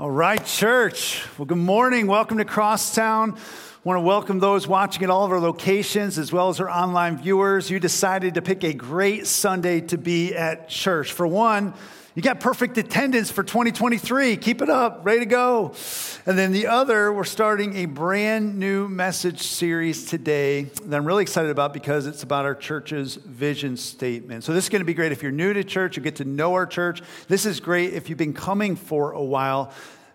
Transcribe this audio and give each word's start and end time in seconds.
All 0.00 0.12
right, 0.12 0.46
church. 0.46 1.26
Well, 1.36 1.46
good 1.46 1.58
morning. 1.58 2.06
Welcome 2.06 2.38
to 2.38 2.44
Crosstown. 2.44 3.34
I 3.34 3.38
want 3.82 3.96
to 3.96 4.02
welcome 4.02 4.38
those 4.38 4.68
watching 4.68 5.02
at 5.02 5.10
all 5.10 5.24
of 5.24 5.32
our 5.32 5.40
locations 5.40 6.18
as 6.18 6.32
well 6.32 6.50
as 6.50 6.60
our 6.60 6.70
online 6.70 7.16
viewers. 7.18 7.68
You 7.68 7.80
decided 7.80 8.34
to 8.34 8.42
pick 8.42 8.62
a 8.62 8.72
great 8.72 9.26
Sunday 9.26 9.80
to 9.80 9.98
be 9.98 10.36
at 10.36 10.68
church. 10.68 11.10
For 11.10 11.26
one, 11.26 11.74
you 12.18 12.22
got 12.22 12.40
perfect 12.40 12.76
attendance 12.78 13.30
for 13.30 13.44
2023. 13.44 14.38
Keep 14.38 14.60
it 14.62 14.68
up, 14.68 15.02
ready 15.04 15.20
to 15.20 15.26
go. 15.26 15.72
And 16.26 16.36
then 16.36 16.50
the 16.50 16.66
other, 16.66 17.12
we're 17.12 17.22
starting 17.22 17.76
a 17.76 17.86
brand 17.86 18.58
new 18.58 18.88
message 18.88 19.42
series 19.42 20.04
today 20.04 20.64
that 20.64 20.96
I'm 20.96 21.04
really 21.04 21.22
excited 21.22 21.52
about 21.52 21.72
because 21.72 22.08
it's 22.08 22.24
about 22.24 22.44
our 22.44 22.56
church's 22.56 23.14
vision 23.14 23.76
statement. 23.76 24.42
So, 24.42 24.52
this 24.52 24.64
is 24.64 24.68
going 24.68 24.80
to 24.80 24.84
be 24.84 24.94
great 24.94 25.12
if 25.12 25.22
you're 25.22 25.30
new 25.30 25.52
to 25.52 25.62
church, 25.62 25.96
you 25.96 26.02
get 26.02 26.16
to 26.16 26.24
know 26.24 26.54
our 26.54 26.66
church. 26.66 27.02
This 27.28 27.46
is 27.46 27.60
great 27.60 27.92
if 27.92 28.08
you've 28.08 28.18
been 28.18 28.34
coming 28.34 28.74
for 28.74 29.12
a 29.12 29.22
while. 29.22 29.72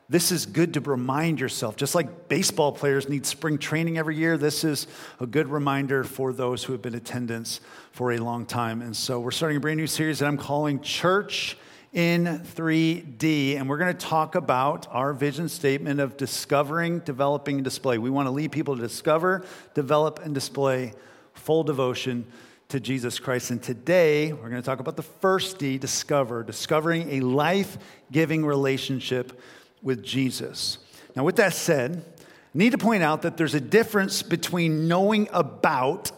This 0.10 0.34
is 0.34 0.46
good 0.46 0.74
to 0.74 0.82
remind 0.82 1.40
yourself. 1.40 1.77
Just 1.77 1.96
like 1.96 2.27
baseball 2.27 2.74
players 2.74 3.08
need 3.08 3.26
spring 3.26 3.58
training 3.58 3.98
every 3.98 4.18
year, 4.18 4.38
this 4.38 4.66
is 4.66 4.88
a 5.22 5.26
good 5.26 5.48
reminder 5.48 6.04
for 6.04 6.34
those 6.34 6.66
who 6.66 6.74
have 6.74 6.82
been 6.82 6.96
attendance 6.96 7.62
for 7.94 8.12
a 8.12 8.18
long 8.18 8.46
time. 8.46 8.82
And 8.82 8.94
so, 8.94 9.22
we're 9.22 9.32
starting 9.32 9.55
a 9.55 9.62
brand 9.62 9.77
new 9.77 9.88
series 9.88 10.20
that 10.20 10.26
I'm 10.26 10.38
calling 10.38 10.82
Church 10.82 11.55
in 11.94 12.26
3D, 12.26 13.56
and 13.56 13.70
we're 13.70 13.78
going 13.78 13.96
to 13.96 14.06
talk 14.06 14.34
about 14.34 14.88
our 14.90 15.14
vision 15.14 15.48
statement 15.48 16.00
of 16.00 16.18
discovering, 16.18 17.00
developing, 17.00 17.58
and 17.58 17.64
display. 17.64 18.00
We 18.00 18.10
want 18.10 18.26
to 18.26 18.32
lead 18.32 18.52
people 18.52 18.76
to 18.76 18.82
discover, 18.82 19.46
develop, 19.76 20.20
and 20.24 20.34
display 20.34 20.94
full 21.34 21.64
devotion 21.64 22.26
to 22.70 22.80
Jesus 22.80 23.20
Christ. 23.20 23.52
And 23.52 23.62
today, 23.62 24.34
we're 24.34 24.50
going 24.50 24.62
to 24.62 24.66
talk 24.66 24.80
about 24.80 24.96
the 24.96 25.04
first 25.04 25.60
D 25.60 25.78
discover, 25.78 26.44
discovering 26.44 27.12
a 27.12 27.20
life 27.20 27.78
giving 28.12 28.44
relationship 28.44 29.40
with 29.84 30.04
Jesus. 30.04 30.80
Now, 31.16 31.24
with 31.24 31.36
that 31.36 31.54
said, 31.54 32.04
I 32.20 32.24
need 32.58 32.72
to 32.72 32.80
point 32.80 33.04
out 33.04 33.22
that 33.22 33.38
there's 33.38 33.54
a 33.54 33.62
difference 33.62 34.24
between 34.24 34.88
knowing 34.88 35.30
about 35.32 36.12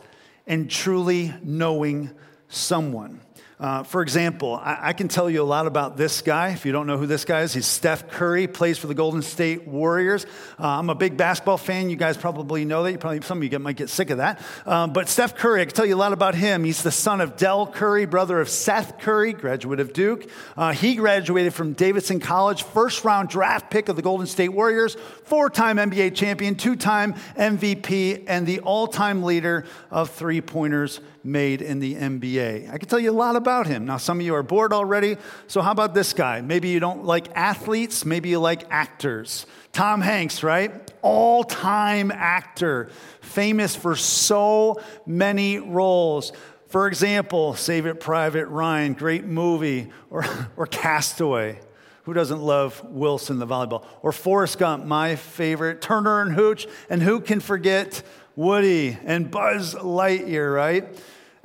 and 0.48 0.70
truly 0.72 1.34
knowing 1.44 2.12
someone. 2.48 3.20
Uh, 3.58 3.84
for 3.84 4.02
example, 4.02 4.56
I, 4.56 4.90
I, 4.90 4.94
can 4.94 5.08
tell 5.08 5.30
you 5.30 5.42
a 5.42 5.46
lot 5.46 5.66
about 5.66 5.96
this 5.96 6.22
guy. 6.22 6.50
If 6.50 6.66
you 6.66 6.74
don't 6.74 6.88
know 6.88 6.98
who 6.98 7.08
this 7.08 7.24
guy 7.24 7.42
is, 7.42 7.54
he's 7.54 7.66
Steph 7.66 8.10
Curry, 8.10 8.48
plays 8.48 8.78
for 8.78 8.88
the 8.88 8.94
Golden 8.94 9.22
State 9.22 9.66
Warriors. 9.66 10.26
Uh, 10.60 10.68
I'm 10.68 10.90
a 10.90 10.96
big 10.96 11.16
basketball 11.16 11.58
fan. 11.58 11.90
You 11.90 11.96
guys 11.96 12.18
probably 12.18 12.66
know 12.66 12.84
that. 12.84 12.92
You 12.92 12.98
probably 12.98 13.22
some 13.22 13.38
of 13.38 13.44
you 13.46 13.50
get, 13.50 13.62
might 13.62 13.78
get 13.78 13.90
sick 13.90 14.10
of 14.10 14.18
that. 14.18 14.42
Um, 14.66 14.92
but 14.92 15.08
Steph 15.08 15.36
Curry, 15.36 15.62
I 15.62 15.66
can 15.66 15.74
tell 15.74 15.86
you 15.86 15.96
a 15.96 15.98
lot 15.98 16.12
about 16.12 16.36
him. 16.36 16.66
He's 16.66 16.84
the 16.84 16.92
son 16.92 17.22
of 17.22 17.38
Dell 17.38 17.66
Curry, 17.66 18.06
brother 18.06 18.42
of 18.42 18.50
Seth 18.50 19.00
Curry, 19.00 19.32
graduate 19.32 19.80
of 19.80 19.94
Duke. 19.94 20.30
Uh, 20.58 20.74
he 20.74 20.96
graduated 20.96 21.54
from 21.54 21.74
Davidson 21.74 22.20
College, 22.20 22.64
first 22.64 23.06
round 23.06 23.30
draft 23.30 23.72
pick 23.72 23.88
of 23.88 23.96
the 23.96 24.02
Golden 24.02 24.28
State 24.28 24.50
Warriors, 24.50 24.98
four 25.24 25.50
time 25.50 25.78
NBA 25.78 26.14
champion, 26.14 26.56
two 26.56 26.76
time 26.76 27.14
MVP, 27.38 28.26
and 28.28 28.46
the 28.46 28.60
all 28.60 28.88
time 28.88 29.24
leader 29.24 29.64
of 29.92 30.10
three 30.10 30.42
pointers 30.42 31.00
made 31.26 31.62
in 31.62 31.80
the 31.80 31.96
NBA. 31.96 32.72
I 32.72 32.78
can 32.78 32.88
tell 32.88 33.00
you 33.00 33.12
a 33.12 33.14
lot 33.14 33.36
about 33.36 33.68
him. 33.68 33.86
Now, 33.86 33.98
some 33.98 34.20
of 34.20 34.26
you 34.26 34.36
are 34.36 34.44
bored 34.44 34.72
already, 34.72 35.18
so 35.48 35.62
how 35.62 35.72
about 35.72 35.94
this 35.94 36.14
guy? 36.14 36.42
Maybe 36.42 36.70
you 36.70 36.80
don't 36.80 37.04
like 37.04 37.28
athletes, 37.36 38.06
maybe 38.06 38.30
you 38.30 38.40
like 38.40 38.64
actors. 38.70 39.46
Tom 39.74 40.02
Hanks, 40.02 40.44
right? 40.44 40.72
All 41.02 41.44
time 41.44 42.12
actor, 42.12 42.90
famous 43.22 43.76
for 43.76 43.96
so 43.96 44.80
many 45.06 45.58
roles. 45.58 46.32
For 46.68 46.88
example, 46.88 47.56
Saving 47.56 47.98
Private 47.98 48.48
Ryan, 48.48 48.94
great 48.94 49.26
movie, 49.26 49.90
or, 50.10 50.26
or 50.58 50.68
Castaway. 50.68 51.60
Who 52.04 52.14
doesn't 52.14 52.42
love 52.42 52.84
Wilson, 52.84 53.40
the 53.40 53.48
volleyball? 53.48 53.84
Or 54.04 54.12
Forrest 54.12 54.60
Gump, 54.60 54.86
my 54.86 55.16
favorite, 55.16 55.82
Turner 55.82 56.22
and 56.22 56.34
Hooch, 56.34 56.68
and 56.88 57.02
who 57.02 57.20
can 57.20 57.40
forget 57.40 58.04
Woody 58.36 58.98
and 59.04 59.32
Buzz 59.32 59.74
Lightyear, 59.74 60.54
right? 60.54 60.88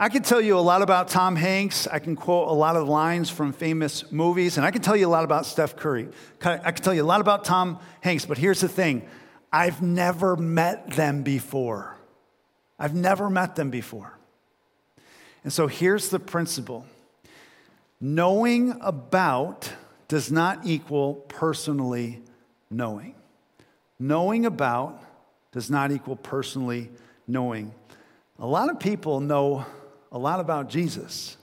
I 0.03 0.09
can 0.09 0.23
tell 0.23 0.41
you 0.41 0.59
a 0.59 0.61
lot 0.61 0.81
about 0.81 1.09
Tom 1.09 1.37
Hanks. 1.37 1.87
I 1.87 1.99
can 1.99 2.17
quote 2.17 2.49
a 2.49 2.55
lot 2.55 2.75
of 2.75 2.89
lines 2.89 3.29
from 3.29 3.53
famous 3.53 4.11
movies, 4.11 4.57
and 4.57 4.65
I 4.65 4.71
can 4.71 4.81
tell 4.81 4.97
you 4.97 5.07
a 5.07 5.13
lot 5.13 5.25
about 5.25 5.45
Steph 5.45 5.77
Curry. 5.77 6.09
I 6.43 6.73
can 6.73 6.83
tell 6.83 6.95
you 6.95 7.03
a 7.03 7.05
lot 7.05 7.21
about 7.21 7.45
Tom 7.45 7.79
Hanks, 8.01 8.25
but 8.25 8.39
here's 8.39 8.63
the 8.63 8.69
thing 8.69 9.07
I've 9.53 9.83
never 9.83 10.37
met 10.37 10.93
them 10.93 11.23
before. 11.23 11.99
I've 12.79 12.95
never 12.95 13.29
met 13.29 13.57
them 13.57 13.69
before. 13.69 14.19
And 15.45 15.53
so 15.53 15.67
here's 15.67 16.09
the 16.09 16.19
principle 16.19 16.87
knowing 18.01 18.79
about 18.81 19.71
does 20.09 20.33
not 20.33 20.61
equal 20.65 21.17
personally 21.29 22.23
knowing. 22.71 23.17
Knowing 23.99 24.47
about 24.47 25.03
does 25.53 25.69
not 25.69 25.93
equal 25.93 26.17
personally 26.17 26.89
knowing. 27.27 27.75
A 28.39 28.47
lot 28.47 28.71
of 28.71 28.81
people 28.81 29.21
know 29.21 29.67
a 30.13 30.19
lot 30.19 30.41
about 30.41 30.69
Jesus, 30.69 31.37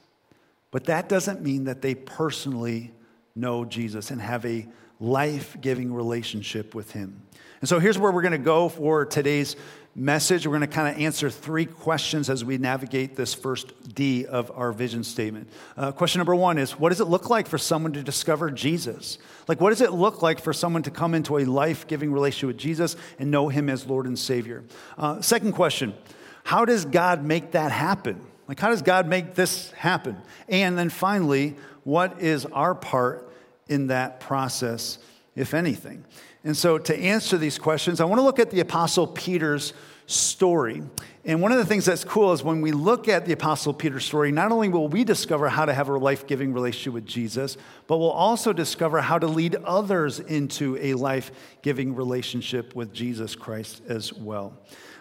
but 0.71 0.85
that 0.85 1.07
doesn't 1.09 1.41
mean 1.41 1.65
that 1.65 1.81
they 1.81 1.95
personally 1.95 2.91
know 3.35 3.65
Jesus 3.65 4.11
and 4.11 4.21
have 4.21 4.45
a 4.45 4.67
life 4.99 5.55
giving 5.61 5.93
relationship 5.93 6.75
with 6.75 6.91
Him. 6.91 7.21
And 7.61 7.69
so 7.69 7.79
here's 7.79 7.97
where 7.97 8.11
we're 8.11 8.21
going 8.21 8.33
to 8.33 8.37
go 8.37 8.69
for 8.69 9.05
today's 9.05 9.55
message. 9.95 10.45
We're 10.45 10.57
going 10.57 10.69
to 10.69 10.75
kind 10.75 10.95
of 10.95 11.01
answer 11.01 11.29
three 11.29 11.65
questions 11.65 12.29
as 12.29 12.45
we 12.45 12.59
navigate 12.59 13.15
this 13.15 13.33
first 13.33 13.95
D 13.95 14.27
of 14.27 14.51
our 14.53 14.71
vision 14.71 15.03
statement. 15.03 15.49
Uh, 15.75 15.91
question 15.91 16.19
number 16.19 16.35
one 16.35 16.59
is 16.59 16.79
What 16.79 16.89
does 16.89 17.01
it 17.01 17.07
look 17.07 17.29
like 17.29 17.47
for 17.47 17.57
someone 17.57 17.93
to 17.93 18.03
discover 18.03 18.51
Jesus? 18.51 19.17
Like, 19.47 19.59
what 19.59 19.69
does 19.69 19.81
it 19.81 19.93
look 19.93 20.21
like 20.21 20.39
for 20.39 20.53
someone 20.53 20.83
to 20.83 20.91
come 20.91 21.15
into 21.15 21.39
a 21.39 21.45
life 21.45 21.87
giving 21.87 22.11
relationship 22.11 22.47
with 22.47 22.57
Jesus 22.57 22.95
and 23.17 23.31
know 23.31 23.49
Him 23.49 23.69
as 23.69 23.87
Lord 23.87 24.05
and 24.05 24.17
Savior? 24.17 24.63
Uh, 24.97 25.21
second 25.21 25.53
question 25.53 25.95
How 26.43 26.63
does 26.63 26.85
God 26.85 27.23
make 27.23 27.51
that 27.51 27.71
happen? 27.71 28.21
Like, 28.47 28.59
how 28.59 28.69
does 28.69 28.81
God 28.81 29.07
make 29.07 29.35
this 29.35 29.71
happen? 29.71 30.17
And 30.47 30.77
then 30.77 30.89
finally, 30.89 31.55
what 31.83 32.21
is 32.21 32.45
our 32.45 32.75
part 32.75 33.29
in 33.67 33.87
that 33.87 34.19
process, 34.19 34.99
if 35.35 35.53
anything? 35.53 36.05
And 36.43 36.55
so, 36.55 36.77
to 36.77 36.97
answer 36.97 37.37
these 37.37 37.59
questions, 37.59 37.99
I 37.99 38.05
want 38.05 38.19
to 38.19 38.23
look 38.23 38.39
at 38.39 38.51
the 38.51 38.61
Apostle 38.61 39.07
Peter's 39.07 39.73
story. 40.05 40.81
And 41.25 41.41
one 41.41 41.51
of 41.51 41.57
the 41.57 41.65
things 41.65 41.83
that's 41.83 42.05
cool 42.05 42.31
is 42.31 42.41
when 42.41 42.61
we 42.61 42.71
look 42.71 43.09
at 43.09 43.25
the 43.25 43.33
Apostle 43.33 43.73
Peter's 43.73 44.05
story, 44.05 44.31
not 44.31 44.53
only 44.53 44.69
will 44.69 44.87
we 44.87 45.03
discover 45.03 45.49
how 45.49 45.65
to 45.65 45.73
have 45.73 45.89
a 45.89 45.97
life 45.97 46.25
giving 46.25 46.53
relationship 46.53 46.93
with 46.93 47.05
Jesus, 47.05 47.57
but 47.87 47.97
we'll 47.97 48.09
also 48.09 48.53
discover 48.53 49.01
how 49.01 49.19
to 49.19 49.27
lead 49.27 49.55
others 49.65 50.21
into 50.21 50.77
a 50.77 50.93
life 50.93 51.31
giving 51.61 51.93
relationship 51.93 52.73
with 52.73 52.93
Jesus 52.93 53.35
Christ 53.35 53.81
as 53.89 54.13
well. 54.13 54.57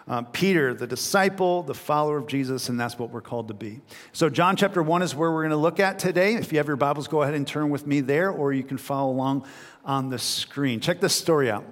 Um, 0.08 0.26
Peter, 0.26 0.72
the 0.72 0.86
disciple, 0.86 1.64
the 1.64 1.74
follower 1.74 2.16
of 2.16 2.28
Jesus, 2.28 2.68
and 2.68 2.78
that's 2.78 2.96
what 2.96 3.10
we're 3.10 3.20
called 3.20 3.48
to 3.48 3.54
be. 3.54 3.80
So, 4.12 4.30
John 4.30 4.54
chapter 4.54 4.80
1 4.80 5.02
is 5.02 5.16
where 5.16 5.32
we're 5.32 5.42
going 5.42 5.50
to 5.50 5.56
look 5.56 5.80
at 5.80 5.98
today. 5.98 6.34
If 6.34 6.52
you 6.52 6.58
have 6.58 6.68
your 6.68 6.76
Bibles, 6.76 7.08
go 7.08 7.22
ahead 7.22 7.34
and 7.34 7.44
turn 7.44 7.70
with 7.70 7.88
me 7.88 8.00
there, 8.00 8.30
or 8.30 8.52
you 8.52 8.62
can 8.62 8.78
follow 8.78 9.10
along 9.10 9.46
on 9.84 10.08
the 10.08 10.18
screen. 10.18 10.78
Check 10.78 11.00
this 11.00 11.14
story 11.14 11.50
out. 11.50 11.64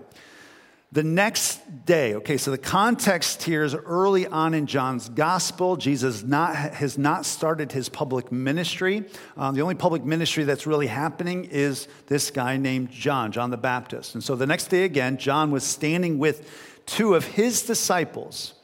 The 0.94 1.02
next 1.02 1.86
day, 1.86 2.14
okay, 2.14 2.36
so 2.36 2.52
the 2.52 2.58
context 2.58 3.42
here 3.42 3.64
is 3.64 3.74
early 3.74 4.28
on 4.28 4.54
in 4.54 4.66
John's 4.66 5.08
gospel. 5.08 5.76
Jesus 5.76 6.22
not, 6.22 6.54
has 6.54 6.96
not 6.96 7.26
started 7.26 7.72
his 7.72 7.88
public 7.88 8.30
ministry. 8.30 9.04
Um, 9.36 9.56
the 9.56 9.62
only 9.62 9.74
public 9.74 10.04
ministry 10.04 10.44
that's 10.44 10.68
really 10.68 10.86
happening 10.86 11.46
is 11.46 11.88
this 12.06 12.30
guy 12.30 12.58
named 12.58 12.92
John, 12.92 13.32
John 13.32 13.50
the 13.50 13.56
Baptist. 13.56 14.14
And 14.14 14.22
so 14.22 14.36
the 14.36 14.46
next 14.46 14.68
day 14.68 14.84
again, 14.84 15.18
John 15.18 15.50
was 15.50 15.64
standing 15.64 16.20
with 16.20 16.48
two 16.86 17.14
of 17.14 17.24
his 17.24 17.62
disciples, 17.62 18.54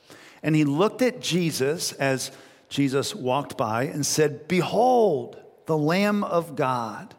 and 0.42 0.54
he 0.54 0.64
looked 0.64 1.02
at 1.02 1.20
Jesus 1.20 1.92
as 1.92 2.30
Jesus 2.68 3.14
walked 3.14 3.56
by 3.56 3.84
and 3.84 4.04
said, 4.06 4.48
Behold, 4.48 5.36
the 5.66 5.76
Lamb 5.76 6.24
of 6.24 6.56
God. 6.56 7.14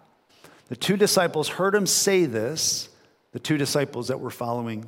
The 0.69 0.75
two 0.75 0.97
disciples 0.97 1.49
heard 1.49 1.75
him 1.75 1.85
say 1.85 2.25
this, 2.25 2.89
the 3.33 3.39
two 3.39 3.57
disciples 3.57 4.07
that 4.07 4.19
were 4.19 4.29
following 4.29 4.85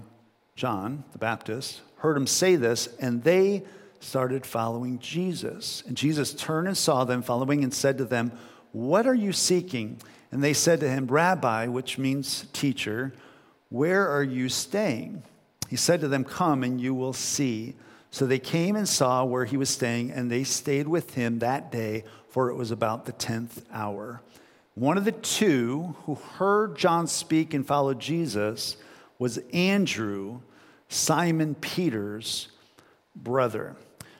John 0.55 1.03
the 1.11 1.17
Baptist 1.17 1.81
heard 1.97 2.17
him 2.17 2.27
say 2.27 2.55
this, 2.55 2.87
and 2.99 3.23
they 3.23 3.63
started 4.01 4.45
following 4.45 4.99
Jesus. 4.99 5.83
And 5.87 5.95
Jesus 5.95 6.33
turned 6.33 6.67
and 6.67 6.77
saw 6.77 7.05
them 7.05 7.21
following 7.21 7.63
and 7.63 7.73
said 7.73 7.97
to 7.97 8.05
them, 8.05 8.33
What 8.73 9.07
are 9.07 9.15
you 9.15 9.31
seeking? 9.31 9.99
And 10.31 10.43
they 10.43 10.53
said 10.53 10.81
to 10.81 10.89
him, 10.89 11.07
Rabbi, 11.07 11.67
which 11.67 11.97
means 11.97 12.47
teacher, 12.53 13.13
where 13.69 14.07
are 14.07 14.23
you 14.23 14.49
staying? 14.49 15.23
He 15.73 15.77
said 15.77 16.01
to 16.01 16.07
them, 16.07 16.23
Come 16.23 16.63
and 16.63 16.79
you 16.79 16.93
will 16.93 17.13
see. 17.13 17.73
So 18.11 18.27
they 18.27 18.37
came 18.37 18.75
and 18.75 18.87
saw 18.87 19.25
where 19.25 19.45
he 19.45 19.57
was 19.57 19.71
staying, 19.71 20.11
and 20.11 20.29
they 20.29 20.43
stayed 20.43 20.87
with 20.87 21.15
him 21.15 21.39
that 21.39 21.71
day, 21.71 22.03
for 22.29 22.51
it 22.51 22.53
was 22.53 22.69
about 22.69 23.07
the 23.07 23.11
tenth 23.11 23.65
hour. 23.73 24.21
One 24.75 24.99
of 24.99 25.03
the 25.03 25.11
two 25.11 25.95
who 26.03 26.13
heard 26.13 26.77
John 26.77 27.07
speak 27.07 27.55
and 27.55 27.65
followed 27.65 27.99
Jesus 27.99 28.77
was 29.17 29.39
Andrew, 29.51 30.41
Simon 30.89 31.55
Peter's 31.55 32.49
brother. 33.15 33.75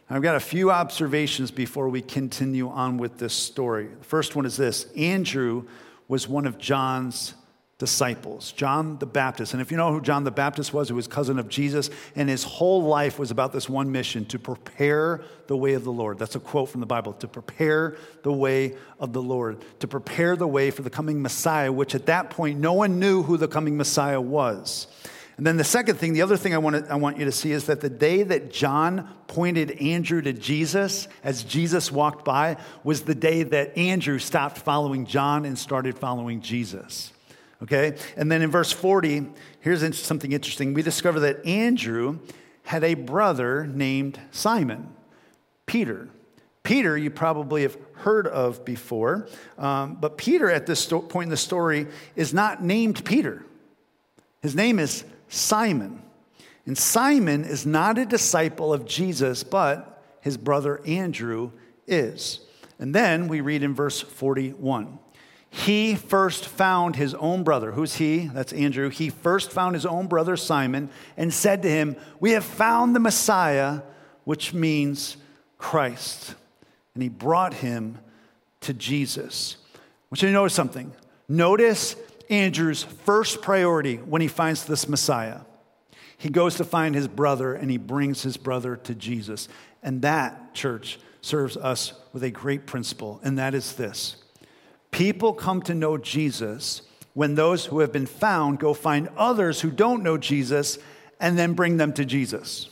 I've 0.10 0.24
got 0.24 0.36
a 0.36 0.40
few 0.40 0.72
observations 0.72 1.52
before 1.52 1.88
we 1.88 2.02
continue 2.02 2.68
on 2.70 2.98
with 2.98 3.20
this 3.20 3.36
story. 3.36 3.90
The 4.00 4.06
first 4.06 4.36
one 4.36 4.48
is 4.48 4.58
this 4.58 4.92
Andrew 4.98 5.68
was 6.08 6.28
one 6.28 6.48
of 6.48 6.58
John's 6.58 7.36
disciples. 7.84 8.54
John 8.54 8.98
the 9.00 9.06
Baptist. 9.06 9.52
And 9.52 9.62
if 9.62 9.70
you 9.70 9.76
know 9.76 9.92
who 9.92 10.00
John 10.00 10.24
the 10.24 10.32
Baptist 10.32 10.74
was, 10.74 10.88
he 10.88 10.94
was 10.94 11.06
cousin 11.06 11.38
of 11.38 11.50
Jesus, 11.50 11.90
and 12.16 12.30
his 12.30 12.46
whole 12.46 12.84
life 12.84 13.20
was 13.20 13.30
about 13.30 13.52
this 13.52 13.68
one 13.68 13.92
mission 13.92 14.24
to 14.28 14.40
prepare 14.40 15.20
the 15.48 15.58
way 15.58 15.74
of 15.74 15.84
the 15.84 15.92
Lord. 15.92 16.18
That's 16.18 16.36
a 16.36 16.40
quote 16.40 16.70
from 16.70 16.80
the 16.80 16.88
Bible 16.88 17.12
to 17.12 17.28
prepare 17.28 17.98
the 18.22 18.32
way 18.32 18.78
of 19.02 19.12
the 19.12 19.22
Lord, 19.22 19.66
to 19.82 19.88
prepare 19.90 20.38
the 20.38 20.48
way 20.48 20.72
for 20.72 20.82
the 20.82 20.90
coming 20.90 21.22
Messiah, 21.22 21.74
which 21.74 21.94
at 21.94 22.06
that 22.06 22.30
point 22.30 22.58
no 22.58 22.72
one 22.72 23.02
knew 23.02 23.22
who 23.22 23.36
the 23.36 23.50
coming 23.50 23.76
Messiah 23.76 24.22
was. 24.22 24.88
And 25.36 25.46
then 25.46 25.58
the 25.58 25.66
second 25.66 25.98
thing, 25.98 26.14
the 26.14 26.22
other 26.22 26.38
thing 26.38 26.54
I 26.54 26.60
want, 26.60 26.86
to, 26.86 26.90
I 26.90 26.96
want 26.96 27.18
you 27.18 27.26
to 27.26 27.34
see 27.34 27.52
is 27.52 27.66
that 27.66 27.82
the 27.82 27.90
day 27.90 28.24
that 28.24 28.50
John 28.50 29.10
pointed 29.28 29.72
Andrew 29.72 30.22
to 30.22 30.32
Jesus 30.32 31.10
as 31.22 31.44
Jesus 31.44 31.92
walked 31.92 32.24
by 32.24 32.56
was 32.86 33.02
the 33.02 33.16
day 33.16 33.44
that 33.44 33.78
Andrew 33.78 34.20
stopped 34.20 34.60
following 34.60 35.06
John 35.06 35.44
and 35.44 35.58
started 35.58 35.98
following 35.98 36.40
Jesus. 36.40 37.12
Okay? 37.64 37.96
And 38.18 38.32
then 38.32 38.42
in 38.42 38.52
verse 38.52 38.72
40, 38.72 39.28
here's 39.62 39.98
something 39.98 40.32
interesting. 40.32 40.74
We 40.74 40.82
discover 40.82 41.22
that 41.22 41.46
Andrew 41.46 42.20
had 42.64 42.84
a 42.84 42.94
brother 42.94 43.66
named 43.66 44.20
Simon, 44.32 44.94
Peter. 45.66 46.10
Peter, 46.64 46.98
you 46.98 47.10
probably 47.10 47.64
have 47.64 47.78
heard 47.96 48.28
of 48.28 48.64
before, 48.64 49.28
um, 49.58 49.96
but 49.96 50.18
Peter 50.18 50.50
at 50.50 50.66
this 50.66 50.82
sto- 50.82 51.02
point 51.02 51.28
in 51.28 51.30
the 51.30 51.38
story 51.38 51.88
is 52.16 52.34
not 52.34 52.64
named 52.64 53.04
Peter. 53.04 53.46
His 54.42 54.56
name 54.56 54.80
is 54.80 55.04
Simon. 55.28 56.02
And 56.66 56.78
Simon 56.78 57.44
is 57.44 57.66
not 57.66 57.98
a 57.98 58.06
disciple 58.06 58.74
of 58.74 58.86
Jesus, 58.86 59.44
but 59.44 60.02
his 60.22 60.38
brother 60.38 60.82
Andrew 60.86 61.52
is. 61.86 62.40
And 62.80 62.96
then 62.96 63.28
we 63.28 63.42
read 63.42 63.64
in 63.64 63.74
verse 63.74 64.00
41 64.00 65.00
he 65.56 65.94
first 65.94 66.48
found 66.48 66.96
his 66.96 67.14
own 67.14 67.44
brother. 67.44 67.74
Who's 67.74 67.98
he? 67.98 68.26
That's 68.26 68.52
Andrew. 68.54 68.90
He 68.90 69.10
first 69.10 69.52
found 69.52 69.76
his 69.76 69.86
own 69.86 70.08
brother 70.08 70.36
Simon 70.36 70.90
and 71.16 71.32
said 71.32 71.62
to 71.62 71.70
him, 71.70 71.96
We 72.20 72.32
have 72.32 72.44
found 72.44 72.96
the 72.96 73.00
Messiah, 73.00 73.82
which 74.24 74.56
means 74.56 75.16
Christ. 75.60 76.34
And 76.96 77.04
he 77.04 77.10
brought 77.10 77.54
him 77.54 78.00
to 78.62 78.74
Jesus. 78.74 79.58
I 79.76 79.78
want 80.10 80.24
you 80.24 80.30
to 80.30 80.34
notice 80.34 80.56
something. 80.56 80.92
Notice 81.30 81.98
Andrew's 82.32 82.82
first 82.82 83.44
priority 83.44 83.98
when 83.98 84.24
he 84.24 84.28
finds 84.28 84.66
this 84.66 84.90
Messiah. 84.90 85.42
He 86.18 86.30
goes 86.30 86.56
to 86.56 86.64
find 86.64 86.96
his 86.96 87.08
brother 87.08 87.54
and 87.54 87.70
he 87.70 87.78
brings 87.78 88.24
his 88.24 88.38
brother 88.38 88.76
to 88.78 88.96
Jesus. 88.96 89.48
And 89.84 90.02
that, 90.02 90.56
church, 90.56 90.98
serves 91.22 91.58
us 91.58 91.94
with 92.12 92.24
a 92.24 92.32
great 92.32 92.66
principle, 92.66 93.22
and 93.24 93.38
that 93.38 93.54
is 93.54 93.76
this 93.76 94.23
People 94.94 95.34
come 95.34 95.64
to 95.64 95.74
know 95.74 95.98
Jesus 95.98 96.84
when 97.16 97.34
those 97.34 97.66
who 97.66 97.80
have 97.80 97.92
been 97.92 98.06
found 98.06 98.60
go 98.60 98.76
find 98.76 99.10
others 99.18 99.60
who 99.60 99.72
don't 99.72 100.04
know 100.04 100.18
Jesus 100.20 100.78
and 101.20 101.38
then 101.38 101.54
bring 101.54 101.78
them 101.78 101.94
to 101.94 102.06
Jesus. 102.06 102.70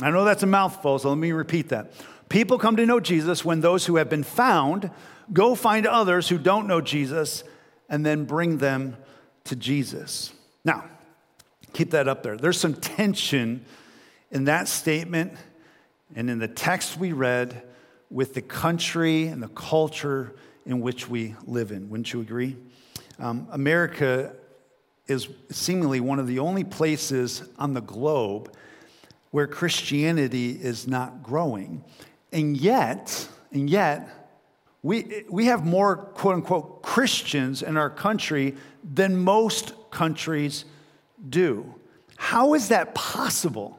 I 0.00 0.10
know 0.10 0.24
that's 0.24 0.42
a 0.42 0.46
mouthful, 0.46 0.98
so 0.98 1.10
let 1.10 1.18
me 1.18 1.32
repeat 1.32 1.68
that. 1.68 1.92
People 2.30 2.58
come 2.58 2.76
to 2.76 2.86
know 2.86 2.98
Jesus 2.98 3.44
when 3.44 3.60
those 3.60 3.84
who 3.84 3.96
have 3.96 4.08
been 4.08 4.22
found 4.22 4.90
go 5.34 5.54
find 5.54 5.86
others 5.86 6.30
who 6.30 6.38
don't 6.38 6.66
know 6.66 6.80
Jesus 6.80 7.44
and 7.90 8.06
then 8.06 8.24
bring 8.24 8.56
them 8.56 8.96
to 9.44 9.54
Jesus. 9.54 10.32
Now, 10.64 10.84
keep 11.74 11.90
that 11.90 12.08
up 12.08 12.22
there. 12.22 12.38
There's 12.38 12.58
some 12.58 12.74
tension 12.74 13.66
in 14.30 14.44
that 14.44 14.66
statement 14.66 15.34
and 16.16 16.30
in 16.30 16.38
the 16.38 16.48
text 16.48 16.96
we 16.96 17.12
read 17.12 17.64
with 18.08 18.32
the 18.32 18.42
country 18.42 19.26
and 19.26 19.42
the 19.42 19.48
culture 19.48 20.34
in 20.70 20.80
which 20.80 21.08
we 21.08 21.34
live 21.46 21.72
in. 21.72 21.90
Wouldn't 21.90 22.12
you 22.12 22.20
agree? 22.20 22.56
Um, 23.18 23.48
America 23.50 24.32
is 25.08 25.28
seemingly 25.50 25.98
one 25.98 26.20
of 26.20 26.28
the 26.28 26.38
only 26.38 26.62
places 26.62 27.42
on 27.58 27.74
the 27.74 27.80
globe 27.80 28.54
where 29.32 29.48
Christianity 29.48 30.52
is 30.52 30.86
not 30.86 31.22
growing. 31.24 31.84
And 32.32 32.56
yet, 32.56 33.28
and 33.50 33.68
yet, 33.68 34.08
we, 34.82 35.24
we 35.28 35.46
have 35.46 35.66
more 35.66 35.96
quote 35.96 36.36
unquote 36.36 36.82
Christians 36.82 37.62
in 37.62 37.76
our 37.76 37.90
country 37.90 38.54
than 38.84 39.16
most 39.16 39.74
countries 39.90 40.64
do. 41.28 41.74
How 42.16 42.54
is 42.54 42.68
that 42.68 42.94
possible? 42.94 43.76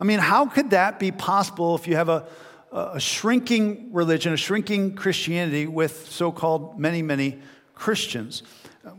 I 0.00 0.04
mean, 0.04 0.20
how 0.20 0.46
could 0.46 0.70
that 0.70 1.00
be 1.00 1.10
possible 1.10 1.74
if 1.74 1.88
you 1.88 1.96
have 1.96 2.08
a, 2.08 2.26
a 2.72 3.00
shrinking 3.00 3.92
religion, 3.92 4.32
a 4.32 4.36
shrinking 4.36 4.94
Christianity 4.94 5.66
with 5.66 6.08
so 6.10 6.30
called 6.30 6.78
many, 6.78 7.02
many 7.02 7.38
Christians. 7.74 8.42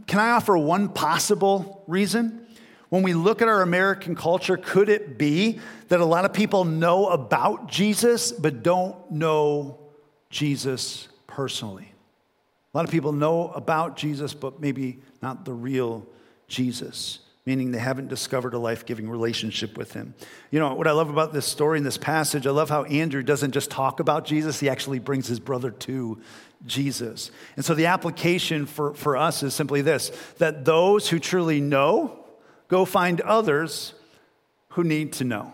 Can 0.08 0.20
I 0.20 0.32
offer 0.32 0.58
one 0.58 0.90
possible 0.90 1.84
reason? 1.88 2.46
When 2.90 3.04
we 3.04 3.14
look 3.14 3.42
at 3.42 3.48
our 3.48 3.62
American 3.62 4.16
culture, 4.16 4.58
could 4.58 4.90
it 4.90 5.18
be 5.18 5.60
that 5.88 6.02
a 6.02 6.06
lot 6.06 6.26
of 6.26 6.34
people 6.34 6.66
know 6.66 7.08
about 7.08 7.70
Jesus 7.70 8.32
but 8.32 8.64
don't 8.64 9.12
know 9.12 9.80
Jesus 10.30 11.08
personally? 11.28 11.94
A 12.74 12.78
lot 12.78 12.86
of 12.86 12.92
people 12.92 13.14
know 13.14 13.50
about 13.50 13.96
Jesus, 13.96 14.34
but 14.34 14.60
maybe 14.60 15.00
not 15.22 15.46
the 15.46 15.54
real 15.54 16.06
Jesus 16.48 17.20
meaning 17.52 17.72
they 17.72 17.80
haven't 17.80 18.08
discovered 18.08 18.54
a 18.54 18.58
life 18.58 18.86
giving 18.86 19.10
relationship 19.10 19.78
with 19.78 19.92
him. 19.92 20.14
You 20.52 20.60
know, 20.62 20.74
what 20.74 20.88
I 20.88 20.92
love 20.92 21.10
about 21.10 21.34
this 21.34 21.46
story 21.46 21.78
and 21.78 21.86
this 21.86 21.98
passage, 21.98 22.48
I 22.48 22.52
love 22.52 22.70
how 22.70 22.84
Andrew 22.86 23.22
doesn't 23.22 23.52
just 23.52 23.70
talk 23.70 24.00
about 24.00 24.24
Jesus, 24.24 24.62
he 24.62 24.70
actually 24.70 25.00
brings 25.00 25.28
his 25.28 25.42
brother 25.42 25.70
to 25.70 26.18
Jesus. 26.66 27.30
And 27.58 27.66
so 27.66 27.74
the 27.74 27.88
application 27.88 28.66
for, 28.66 28.94
for 28.94 29.18
us 29.18 29.44
is 29.44 29.54
simply 29.54 29.82
this 29.82 30.14
that 30.38 30.64
those 30.64 31.10
who 31.10 31.20
truly 31.20 31.60
know 31.60 32.24
go 32.70 32.86
find 32.86 33.20
others 33.20 33.96
who 34.70 34.86
need 34.86 35.12
to 35.12 35.26
know. 35.26 35.52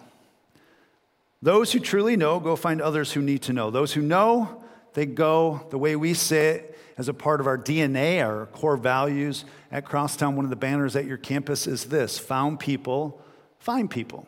Those 1.42 1.72
who 1.72 1.80
truly 1.80 2.16
know 2.16 2.40
go 2.40 2.56
find 2.56 2.80
others 2.80 3.12
who 3.14 3.24
need 3.24 3.42
to 3.44 3.54
know. 3.54 3.72
Those 3.72 3.94
who 3.94 4.04
know, 4.04 4.64
they 4.98 5.06
go 5.06 5.64
the 5.70 5.78
way 5.78 5.96
we 5.96 6.16
say 6.16 6.48
it 6.56 6.80
as 6.98 7.08
a 7.08 7.14
part 7.14 7.40
of 7.40 7.46
our 7.46 7.56
DNA, 7.56 8.26
our 8.26 8.48
core 8.48 8.78
values 8.78 9.46
at 9.72 9.86
Crosstown. 9.86 10.36
One 10.36 10.44
of 10.44 10.50
the 10.50 10.56
banners 10.56 10.96
at 10.96 11.06
your 11.06 11.18
campus 11.18 11.68
is 11.68 11.86
this 11.86 12.18
Found 12.18 12.60
people, 12.60 13.22
find 13.60 13.92
people. 13.92 14.28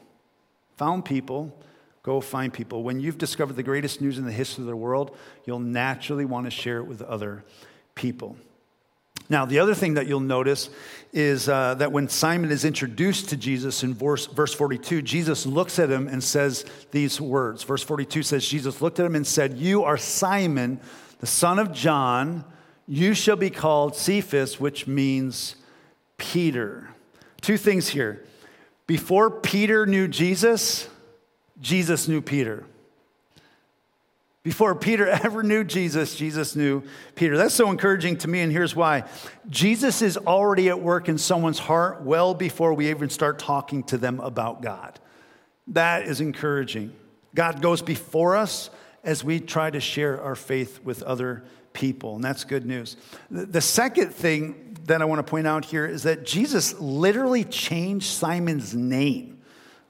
Found 0.77 1.05
people, 1.05 1.57
go 2.03 2.21
find 2.21 2.53
people. 2.53 2.83
When 2.83 2.99
you've 2.99 3.17
discovered 3.17 3.55
the 3.55 3.63
greatest 3.63 3.99
news 3.99 4.19
in 4.19 4.25
the 4.25 4.31
history 4.31 4.61
of 4.61 4.67
the 4.67 4.75
world, 4.75 5.17
you'll 5.43 5.57
naturally 5.57 6.23
want 6.23 6.45
to 6.45 6.51
share 6.51 6.77
it 6.77 6.83
with 6.83 7.01
other 7.01 7.43
people. 7.95 8.37
Now, 9.29 9.45
the 9.45 9.59
other 9.59 9.75
thing 9.75 9.93
that 9.93 10.07
you'll 10.07 10.19
notice 10.21 10.71
is 11.13 11.47
uh, 11.47 11.75
that 11.75 11.91
when 11.91 12.09
Simon 12.09 12.51
is 12.51 12.65
introduced 12.65 13.29
to 13.29 13.37
Jesus 13.37 13.83
in 13.83 13.93
verse, 13.93 14.25
verse 14.25 14.53
42, 14.53 15.03
Jesus 15.03 15.45
looks 15.45 15.77
at 15.77 15.91
him 15.91 16.07
and 16.07 16.23
says 16.23 16.65
these 16.91 17.21
words. 17.21 17.63
Verse 17.63 17.83
42 17.83 18.23
says, 18.23 18.47
Jesus 18.47 18.81
looked 18.81 18.99
at 18.99 19.05
him 19.05 19.15
and 19.15 19.25
said, 19.25 19.57
You 19.57 19.83
are 19.83 19.97
Simon, 19.97 20.79
the 21.19 21.27
son 21.27 21.59
of 21.59 21.71
John. 21.71 22.43
You 22.87 23.13
shall 23.13 23.35
be 23.35 23.51
called 23.51 23.95
Cephas, 23.95 24.59
which 24.59 24.87
means 24.87 25.55
Peter. 26.17 26.89
Two 27.41 27.57
things 27.57 27.89
here. 27.89 28.25
Before 28.87 29.29
Peter 29.29 29.85
knew 29.85 30.07
Jesus, 30.07 30.89
Jesus 31.61 32.07
knew 32.07 32.21
Peter. 32.21 32.65
Before 34.43 34.73
Peter 34.73 35.07
ever 35.23 35.43
knew 35.43 35.63
Jesus, 35.63 36.15
Jesus 36.15 36.55
knew 36.55 36.83
Peter. 37.15 37.37
That's 37.37 37.53
so 37.53 37.69
encouraging 37.69 38.17
to 38.19 38.27
me, 38.27 38.41
and 38.41 38.51
here's 38.51 38.75
why. 38.75 39.03
Jesus 39.49 40.01
is 40.01 40.17
already 40.17 40.69
at 40.69 40.81
work 40.81 41.09
in 41.09 41.17
someone's 41.17 41.59
heart 41.59 42.03
well 42.03 42.33
before 42.33 42.73
we 42.73 42.89
even 42.89 43.09
start 43.09 43.39
talking 43.39 43.83
to 43.83 43.97
them 43.97 44.19
about 44.19 44.61
God. 44.61 44.99
That 45.67 46.03
is 46.03 46.21
encouraging. 46.21 46.93
God 47.35 47.61
goes 47.61 47.81
before 47.81 48.35
us 48.35 48.69
as 49.03 49.23
we 49.23 49.39
try 49.39 49.69
to 49.69 49.79
share 49.79 50.21
our 50.21 50.35
faith 50.35 50.79
with 50.83 51.03
other 51.03 51.43
people, 51.73 52.15
and 52.15 52.23
that's 52.23 52.43
good 52.43 52.65
news. 52.65 52.97
The 53.29 53.61
second 53.61 54.13
thing 54.13 54.77
that 54.85 55.01
I 55.01 55.05
want 55.05 55.25
to 55.25 55.29
point 55.29 55.47
out 55.47 55.65
here 55.65 55.85
is 55.85 56.03
that 56.03 56.25
Jesus 56.25 56.79
literally 56.79 57.43
changed 57.43 58.07
Simon's 58.07 58.73
name 58.73 59.39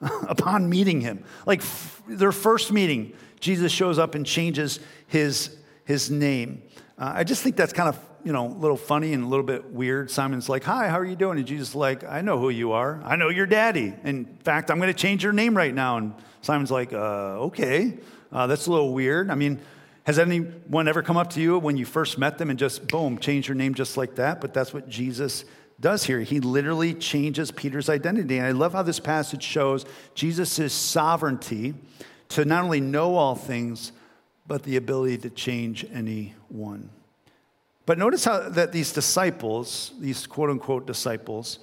upon 0.28 0.68
meeting 0.68 1.00
him. 1.00 1.24
Like 1.46 1.62
their 2.06 2.32
first 2.32 2.72
meeting, 2.72 3.14
Jesus 3.40 3.72
shows 3.72 3.98
up 3.98 4.14
and 4.14 4.24
changes 4.24 4.80
his, 5.06 5.56
his 5.84 6.10
name. 6.10 6.62
Uh, 6.98 7.12
I 7.16 7.24
just 7.24 7.42
think 7.42 7.56
that's 7.56 7.72
kind 7.72 7.88
of 7.88 7.98
you 8.24 8.32
know, 8.32 8.46
a 8.46 8.48
little 8.48 8.76
funny 8.76 9.12
and 9.12 9.24
a 9.24 9.26
little 9.26 9.44
bit 9.44 9.70
weird. 9.70 10.10
Simon's 10.10 10.48
like, 10.48 10.64
Hi, 10.64 10.88
how 10.88 10.98
are 10.98 11.04
you 11.04 11.16
doing? 11.16 11.38
And 11.38 11.46
Jesus 11.46 11.70
is 11.70 11.74
like, 11.74 12.04
I 12.04 12.20
know 12.20 12.38
who 12.38 12.50
you 12.50 12.72
are. 12.72 13.00
I 13.04 13.16
know 13.16 13.28
your 13.28 13.46
daddy. 13.46 13.94
In 14.04 14.26
fact, 14.44 14.70
I'm 14.70 14.78
going 14.78 14.92
to 14.92 14.98
change 14.98 15.24
your 15.24 15.32
name 15.32 15.56
right 15.56 15.74
now. 15.74 15.96
And 15.96 16.14
Simon's 16.42 16.70
like, 16.70 16.92
uh, 16.92 17.46
Okay, 17.46 17.98
uh, 18.32 18.46
that's 18.46 18.66
a 18.66 18.70
little 18.70 18.92
weird. 18.92 19.30
I 19.30 19.34
mean, 19.34 19.60
has 20.04 20.18
anyone 20.18 20.88
ever 20.88 21.02
come 21.02 21.16
up 21.16 21.30
to 21.30 21.40
you 21.40 21.58
when 21.58 21.76
you 21.76 21.84
first 21.84 22.18
met 22.18 22.38
them 22.38 22.50
and 22.50 22.58
just, 22.58 22.88
boom, 22.88 23.18
change 23.18 23.48
your 23.48 23.54
name 23.54 23.74
just 23.74 23.96
like 23.96 24.16
that? 24.16 24.40
But 24.40 24.54
that's 24.54 24.72
what 24.74 24.88
Jesus 24.88 25.44
does 25.78 26.04
here. 26.04 26.20
He 26.20 26.40
literally 26.40 26.94
changes 26.94 27.50
Peter's 27.50 27.88
identity. 27.88 28.38
And 28.38 28.46
I 28.46 28.50
love 28.52 28.72
how 28.72 28.82
this 28.82 29.00
passage 29.00 29.42
shows 29.42 29.84
Jesus' 30.14 30.72
sovereignty 30.72 31.74
to 32.30 32.44
not 32.44 32.64
only 32.64 32.80
know 32.80 33.16
all 33.16 33.34
things, 33.34 33.92
but 34.46 34.62
the 34.62 34.76
ability 34.76 35.18
to 35.18 35.30
change 35.30 35.86
any 35.92 36.34
one. 36.48 36.90
But 37.86 37.98
notice 37.98 38.24
how 38.24 38.48
that 38.48 38.72
these 38.72 38.92
disciples, 38.92 39.92
these 39.98 40.26
quote 40.26 40.50
unquote 40.50 40.86
disciples, 40.86 41.58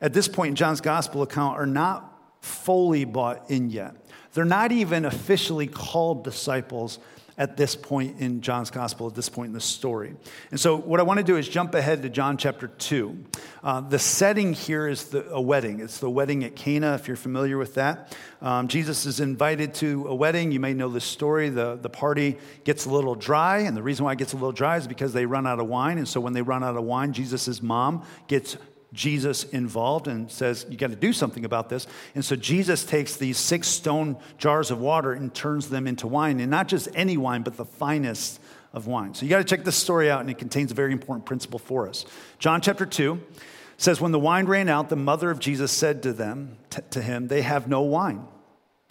at 0.00 0.12
this 0.12 0.28
point 0.28 0.50
in 0.50 0.54
John's 0.56 0.80
gospel 0.80 1.22
account 1.22 1.58
are 1.58 1.66
not 1.66 2.12
fully 2.40 3.04
bought 3.04 3.50
in 3.50 3.70
yet. 3.70 3.94
They're 4.32 4.44
not 4.44 4.72
even 4.72 5.04
officially 5.04 5.66
called 5.66 6.24
disciples 6.24 6.98
at 7.38 7.56
this 7.56 7.74
point 7.74 8.20
in 8.20 8.40
John's 8.40 8.70
gospel, 8.70 9.06
at 9.06 9.14
this 9.14 9.28
point 9.28 9.48
in 9.48 9.52
the 9.52 9.60
story. 9.60 10.14
And 10.50 10.60
so, 10.60 10.76
what 10.76 11.00
I 11.00 11.02
want 11.02 11.18
to 11.18 11.24
do 11.24 11.36
is 11.36 11.48
jump 11.48 11.74
ahead 11.74 12.02
to 12.02 12.08
John 12.08 12.36
chapter 12.36 12.68
2. 12.68 13.24
Uh, 13.62 13.80
the 13.80 13.98
setting 13.98 14.52
here 14.52 14.88
is 14.88 15.06
the, 15.06 15.28
a 15.30 15.40
wedding. 15.40 15.80
It's 15.80 15.98
the 15.98 16.10
wedding 16.10 16.44
at 16.44 16.56
Cana, 16.56 16.94
if 16.94 17.08
you're 17.08 17.16
familiar 17.16 17.58
with 17.58 17.74
that. 17.74 18.16
Um, 18.40 18.68
Jesus 18.68 19.06
is 19.06 19.20
invited 19.20 19.74
to 19.74 20.06
a 20.08 20.14
wedding. 20.14 20.52
You 20.52 20.60
may 20.60 20.74
know 20.74 20.88
this 20.88 21.04
story. 21.04 21.48
The, 21.48 21.76
the 21.76 21.90
party 21.90 22.38
gets 22.64 22.86
a 22.86 22.90
little 22.90 23.14
dry, 23.14 23.58
and 23.58 23.76
the 23.76 23.82
reason 23.82 24.04
why 24.04 24.12
it 24.12 24.18
gets 24.18 24.32
a 24.32 24.36
little 24.36 24.52
dry 24.52 24.76
is 24.76 24.86
because 24.86 25.12
they 25.12 25.26
run 25.26 25.46
out 25.46 25.60
of 25.60 25.66
wine. 25.66 25.98
And 25.98 26.08
so, 26.08 26.20
when 26.20 26.32
they 26.32 26.42
run 26.42 26.62
out 26.62 26.76
of 26.76 26.84
wine, 26.84 27.12
Jesus' 27.12 27.62
mom 27.62 28.04
gets 28.26 28.56
Jesus 28.92 29.44
involved 29.44 30.06
and 30.06 30.30
says, 30.30 30.66
You 30.68 30.76
got 30.76 30.90
to 30.90 30.96
do 30.96 31.12
something 31.12 31.44
about 31.44 31.68
this. 31.68 31.86
And 32.14 32.24
so 32.24 32.36
Jesus 32.36 32.84
takes 32.84 33.16
these 33.16 33.38
six 33.38 33.68
stone 33.68 34.16
jars 34.38 34.70
of 34.70 34.78
water 34.78 35.12
and 35.12 35.34
turns 35.34 35.68
them 35.68 35.86
into 35.86 36.06
wine, 36.06 36.40
and 36.40 36.50
not 36.50 36.68
just 36.68 36.88
any 36.94 37.16
wine, 37.16 37.42
but 37.42 37.56
the 37.56 37.64
finest 37.64 38.40
of 38.72 38.86
wine. 38.86 39.14
So 39.14 39.24
you 39.24 39.30
got 39.30 39.38
to 39.38 39.44
check 39.44 39.64
this 39.64 39.76
story 39.76 40.10
out, 40.10 40.20
and 40.20 40.30
it 40.30 40.38
contains 40.38 40.70
a 40.70 40.74
very 40.74 40.92
important 40.92 41.26
principle 41.26 41.58
for 41.58 41.88
us. 41.88 42.04
John 42.38 42.60
chapter 42.60 42.86
2 42.86 43.20
says, 43.76 44.00
When 44.00 44.12
the 44.12 44.18
wine 44.18 44.46
ran 44.46 44.68
out, 44.68 44.88
the 44.88 44.96
mother 44.96 45.30
of 45.30 45.38
Jesus 45.38 45.72
said 45.72 46.02
to 46.02 46.12
them, 46.12 46.58
t- 46.70 46.82
to 46.90 47.00
him, 47.02 47.28
They 47.28 47.42
have 47.42 47.68
no 47.68 47.82
wine. 47.82 48.26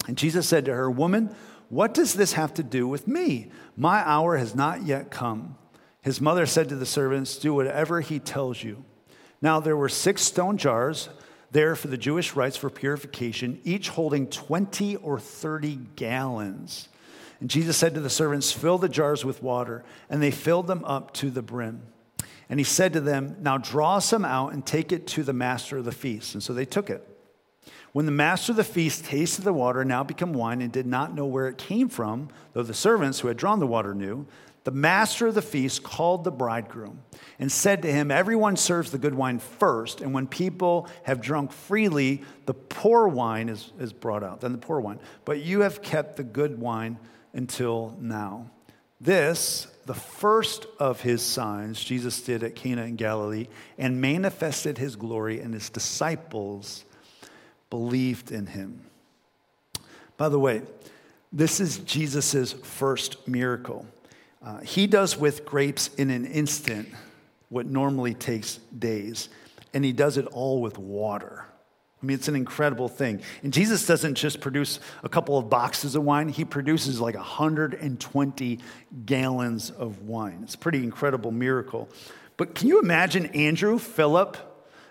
And 0.07 0.17
Jesus 0.17 0.47
said 0.47 0.65
to 0.65 0.73
her, 0.73 0.89
Woman, 0.89 1.35
what 1.69 1.93
does 1.93 2.15
this 2.15 2.33
have 2.33 2.53
to 2.55 2.63
do 2.63 2.87
with 2.87 3.07
me? 3.07 3.51
My 3.77 3.99
hour 3.99 4.37
has 4.37 4.55
not 4.55 4.83
yet 4.83 5.11
come. 5.11 5.57
His 6.01 6.19
mother 6.19 6.45
said 6.45 6.69
to 6.69 6.75
the 6.75 6.85
servants, 6.85 7.37
Do 7.37 7.53
whatever 7.53 8.01
he 8.01 8.19
tells 8.19 8.63
you. 8.63 8.83
Now, 9.41 9.59
there 9.59 9.77
were 9.77 9.89
six 9.89 10.21
stone 10.21 10.57
jars 10.57 11.09
there 11.51 11.75
for 11.75 11.87
the 11.87 11.97
Jewish 11.97 12.35
rites 12.35 12.57
for 12.57 12.69
purification, 12.69 13.59
each 13.63 13.89
holding 13.89 14.27
20 14.27 14.97
or 14.97 15.19
30 15.19 15.79
gallons. 15.95 16.87
And 17.39 17.49
Jesus 17.49 17.75
said 17.75 17.95
to 17.95 17.99
the 17.99 18.09
servants, 18.09 18.51
Fill 18.51 18.77
the 18.77 18.87
jars 18.87 19.25
with 19.25 19.43
water. 19.43 19.83
And 20.09 20.21
they 20.21 20.31
filled 20.31 20.67
them 20.67 20.85
up 20.85 21.13
to 21.15 21.29
the 21.29 21.41
brim. 21.41 21.81
And 22.49 22.59
he 22.59 22.63
said 22.63 22.93
to 22.93 23.01
them, 23.01 23.35
Now 23.41 23.57
draw 23.57 23.99
some 23.99 24.23
out 24.23 24.53
and 24.53 24.65
take 24.65 24.91
it 24.91 25.07
to 25.07 25.23
the 25.23 25.33
master 25.33 25.77
of 25.77 25.85
the 25.85 25.91
feast. 25.91 26.35
And 26.35 26.43
so 26.43 26.53
they 26.53 26.65
took 26.65 26.89
it. 26.89 27.07
When 27.93 28.05
the 28.05 28.11
master 28.11 28.53
of 28.53 28.55
the 28.55 28.63
feast 28.63 29.05
tasted 29.05 29.43
the 29.43 29.51
water, 29.51 29.83
now 29.83 30.03
become 30.03 30.31
wine, 30.31 30.61
and 30.61 30.71
did 30.71 30.85
not 30.85 31.13
know 31.13 31.25
where 31.25 31.47
it 31.47 31.57
came 31.57 31.89
from, 31.89 32.29
though 32.53 32.63
the 32.63 32.73
servants 32.73 33.19
who 33.19 33.27
had 33.27 33.35
drawn 33.35 33.59
the 33.59 33.67
water 33.67 33.93
knew, 33.93 34.25
the 34.63 34.71
master 34.71 35.27
of 35.27 35.35
the 35.35 35.41
feast 35.41 35.81
called 35.81 36.23
the 36.23 36.31
bridegroom 36.31 37.01
and 37.39 37.51
said 37.51 37.81
to 37.81 37.91
him, 37.91 38.11
Everyone 38.11 38.55
serves 38.55 38.91
the 38.91 38.99
good 38.99 39.15
wine 39.15 39.39
first, 39.39 40.01
and 40.01 40.13
when 40.13 40.27
people 40.27 40.87
have 41.03 41.19
drunk 41.19 41.51
freely, 41.51 42.23
the 42.45 42.53
poor 42.53 43.07
wine 43.07 43.49
is, 43.49 43.71
is 43.79 43.91
brought 43.91 44.23
out, 44.23 44.41
then 44.41 44.51
the 44.51 44.59
poor 44.59 44.79
wine. 44.79 44.99
But 45.25 45.41
you 45.41 45.61
have 45.61 45.81
kept 45.81 46.17
the 46.17 46.23
good 46.23 46.59
wine 46.59 46.99
until 47.33 47.97
now. 47.99 48.51
This, 48.99 49.65
the 49.87 49.95
first 49.95 50.67
of 50.79 51.01
his 51.01 51.23
signs, 51.23 51.83
Jesus 51.83 52.21
did 52.21 52.43
at 52.43 52.55
Cana 52.55 52.83
in 52.83 52.97
Galilee 52.97 53.47
and 53.79 53.99
manifested 53.99 54.77
his 54.77 54.95
glory, 54.95 55.39
and 55.39 55.55
his 55.55 55.71
disciples 55.71 56.85
believed 57.71 58.31
in 58.31 58.45
him. 58.45 58.85
By 60.17 60.29
the 60.29 60.37
way, 60.37 60.61
this 61.33 61.59
is 61.59 61.79
Jesus' 61.79 62.53
first 62.53 63.27
miracle. 63.27 63.87
Uh, 64.43 64.59
he 64.61 64.87
does 64.87 65.17
with 65.17 65.45
grapes 65.45 65.89
in 65.95 66.09
an 66.09 66.25
instant 66.25 66.89
what 67.49 67.65
normally 67.65 68.13
takes 68.13 68.57
days, 68.77 69.29
and 69.73 69.85
he 69.85 69.91
does 69.91 70.17
it 70.17 70.25
all 70.27 70.61
with 70.61 70.77
water. 70.77 71.45
I 72.01 72.05
mean, 72.05 72.15
it's 72.15 72.27
an 72.27 72.35
incredible 72.35 72.87
thing. 72.87 73.21
And 73.43 73.53
Jesus 73.53 73.85
doesn't 73.85 74.15
just 74.15 74.41
produce 74.41 74.79
a 75.03 75.09
couple 75.09 75.37
of 75.37 75.49
boxes 75.49 75.95
of 75.95 76.03
wine, 76.03 76.29
he 76.29 76.45
produces 76.45 76.99
like 76.99 77.15
120 77.15 78.59
gallons 79.05 79.69
of 79.69 80.01
wine. 80.03 80.39
It's 80.43 80.55
a 80.55 80.57
pretty 80.57 80.83
incredible 80.83 81.31
miracle. 81.31 81.89
But 82.37 82.55
can 82.55 82.67
you 82.67 82.79
imagine 82.79 83.27
Andrew, 83.27 83.77
Philip, 83.77 84.37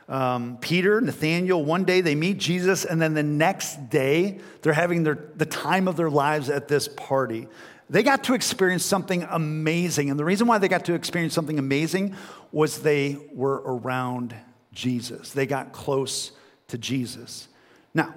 um, 0.08 0.58
Peter, 0.60 1.00
Nathaniel, 1.00 1.64
one 1.64 1.84
day 1.84 2.00
they 2.00 2.14
meet 2.14 2.38
Jesus, 2.38 2.84
and 2.84 3.02
then 3.02 3.14
the 3.14 3.22
next 3.24 3.90
day 3.90 4.38
they're 4.62 4.72
having 4.72 5.02
their, 5.02 5.18
the 5.34 5.46
time 5.46 5.88
of 5.88 5.96
their 5.96 6.10
lives 6.10 6.48
at 6.48 6.68
this 6.68 6.86
party 6.86 7.48
they 7.90 8.04
got 8.04 8.24
to 8.24 8.34
experience 8.34 8.84
something 8.84 9.24
amazing. 9.24 10.10
And 10.10 10.18
the 10.18 10.24
reason 10.24 10.46
why 10.46 10.58
they 10.58 10.68
got 10.68 10.84
to 10.84 10.94
experience 10.94 11.34
something 11.34 11.58
amazing 11.58 12.14
was 12.52 12.82
they 12.82 13.18
were 13.32 13.62
around 13.66 14.34
Jesus. 14.72 15.32
They 15.32 15.44
got 15.44 15.72
close 15.72 16.30
to 16.68 16.78
Jesus. 16.78 17.48
Now, 17.92 18.14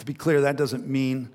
to 0.00 0.06
be 0.06 0.12
clear, 0.12 0.40
that 0.42 0.56
doesn't 0.56 0.88
mean 0.88 1.30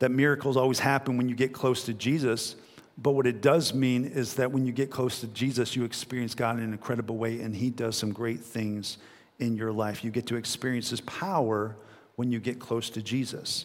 that 0.00 0.10
miracles 0.10 0.58
always 0.58 0.78
happen 0.78 1.16
when 1.16 1.30
you 1.30 1.34
get 1.34 1.54
close 1.54 1.84
to 1.84 1.94
Jesus. 1.94 2.56
But 2.98 3.12
what 3.12 3.26
it 3.26 3.40
does 3.40 3.72
mean 3.72 4.04
is 4.04 4.34
that 4.34 4.52
when 4.52 4.66
you 4.66 4.72
get 4.72 4.90
close 4.90 5.20
to 5.20 5.26
Jesus, 5.28 5.74
you 5.74 5.84
experience 5.84 6.34
God 6.34 6.58
in 6.58 6.64
an 6.64 6.72
incredible 6.72 7.16
way, 7.16 7.40
and 7.40 7.56
He 7.56 7.70
does 7.70 7.96
some 7.96 8.12
great 8.12 8.40
things 8.40 8.98
in 9.38 9.56
your 9.56 9.72
life. 9.72 10.04
You 10.04 10.10
get 10.10 10.26
to 10.26 10.36
experience 10.36 10.90
His 10.90 11.00
power 11.00 11.74
when 12.16 12.30
you 12.30 12.38
get 12.38 12.60
close 12.60 12.90
to 12.90 13.02
Jesus. 13.02 13.64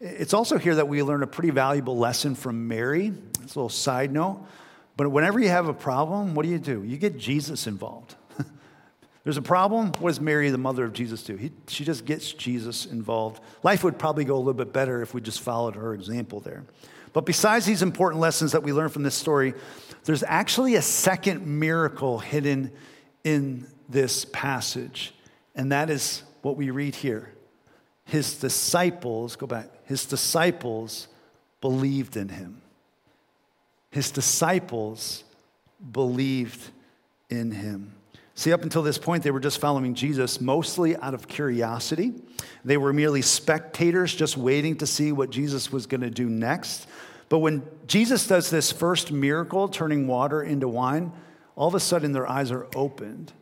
It's 0.00 0.34
also 0.34 0.58
here 0.58 0.74
that 0.74 0.88
we 0.88 1.02
learn 1.02 1.22
a 1.22 1.26
pretty 1.26 1.50
valuable 1.50 1.96
lesson 1.96 2.34
from 2.34 2.68
Mary. 2.68 3.12
It's 3.42 3.54
a 3.54 3.58
little 3.58 3.68
side 3.68 4.12
note. 4.12 4.46
But 4.96 5.10
whenever 5.10 5.38
you 5.38 5.48
have 5.48 5.68
a 5.68 5.74
problem, 5.74 6.34
what 6.34 6.44
do 6.44 6.50
you 6.50 6.58
do? 6.58 6.82
You 6.82 6.96
get 6.96 7.18
Jesus 7.18 7.66
involved. 7.66 8.14
There's 9.24 9.36
a 9.36 9.42
problem. 9.42 9.92
What 9.98 10.10
does 10.10 10.20
Mary, 10.20 10.50
the 10.50 10.58
mother 10.58 10.84
of 10.84 10.92
Jesus, 10.92 11.22
do? 11.22 11.36
He, 11.36 11.50
she 11.68 11.84
just 11.84 12.04
gets 12.04 12.32
Jesus 12.32 12.86
involved. 12.86 13.42
Life 13.62 13.84
would 13.84 13.98
probably 13.98 14.24
go 14.24 14.36
a 14.36 14.38
little 14.38 14.54
bit 14.54 14.72
better 14.72 15.02
if 15.02 15.14
we 15.14 15.20
just 15.20 15.40
followed 15.40 15.76
her 15.76 15.94
example 15.94 16.40
there. 16.40 16.64
But 17.12 17.24
besides 17.24 17.64
these 17.64 17.82
important 17.82 18.20
lessons 18.20 18.52
that 18.52 18.62
we 18.62 18.72
learn 18.72 18.90
from 18.90 19.02
this 19.02 19.14
story, 19.14 19.54
there's 20.04 20.22
actually 20.22 20.74
a 20.74 20.82
second 20.82 21.46
miracle 21.46 22.18
hidden 22.18 22.70
in 23.24 23.66
this 23.88 24.26
passage. 24.26 25.14
And 25.54 25.72
that 25.72 25.88
is 25.88 26.22
what 26.42 26.56
we 26.56 26.70
read 26.70 26.94
here 26.94 27.32
his 28.04 28.38
disciples, 28.38 29.34
go 29.34 29.48
back, 29.48 29.68
his 29.86 30.04
disciples 30.04 31.08
believed 31.60 32.16
in 32.16 32.28
him. 32.28 32.60
His 33.90 34.10
disciples 34.10 35.24
believed 35.92 36.60
in 37.30 37.50
him. 37.50 37.94
See, 38.34 38.52
up 38.52 38.62
until 38.62 38.82
this 38.82 38.98
point, 38.98 39.22
they 39.22 39.30
were 39.30 39.40
just 39.40 39.58
following 39.58 39.94
Jesus 39.94 40.40
mostly 40.40 40.94
out 40.96 41.14
of 41.14 41.26
curiosity. 41.26 42.12
They 42.64 42.76
were 42.76 42.92
merely 42.92 43.22
spectators, 43.22 44.14
just 44.14 44.36
waiting 44.36 44.76
to 44.76 44.86
see 44.86 45.10
what 45.12 45.30
Jesus 45.30 45.72
was 45.72 45.86
going 45.86 46.02
to 46.02 46.10
do 46.10 46.28
next. 46.28 46.86
But 47.28 47.38
when 47.38 47.62
Jesus 47.86 48.26
does 48.26 48.50
this 48.50 48.70
first 48.70 49.10
miracle, 49.10 49.68
turning 49.68 50.06
water 50.06 50.42
into 50.42 50.68
wine, 50.68 51.12
all 51.54 51.68
of 51.68 51.74
a 51.74 51.80
sudden 51.80 52.12
their 52.12 52.28
eyes 52.28 52.50
are 52.50 52.66
opened 52.76 53.32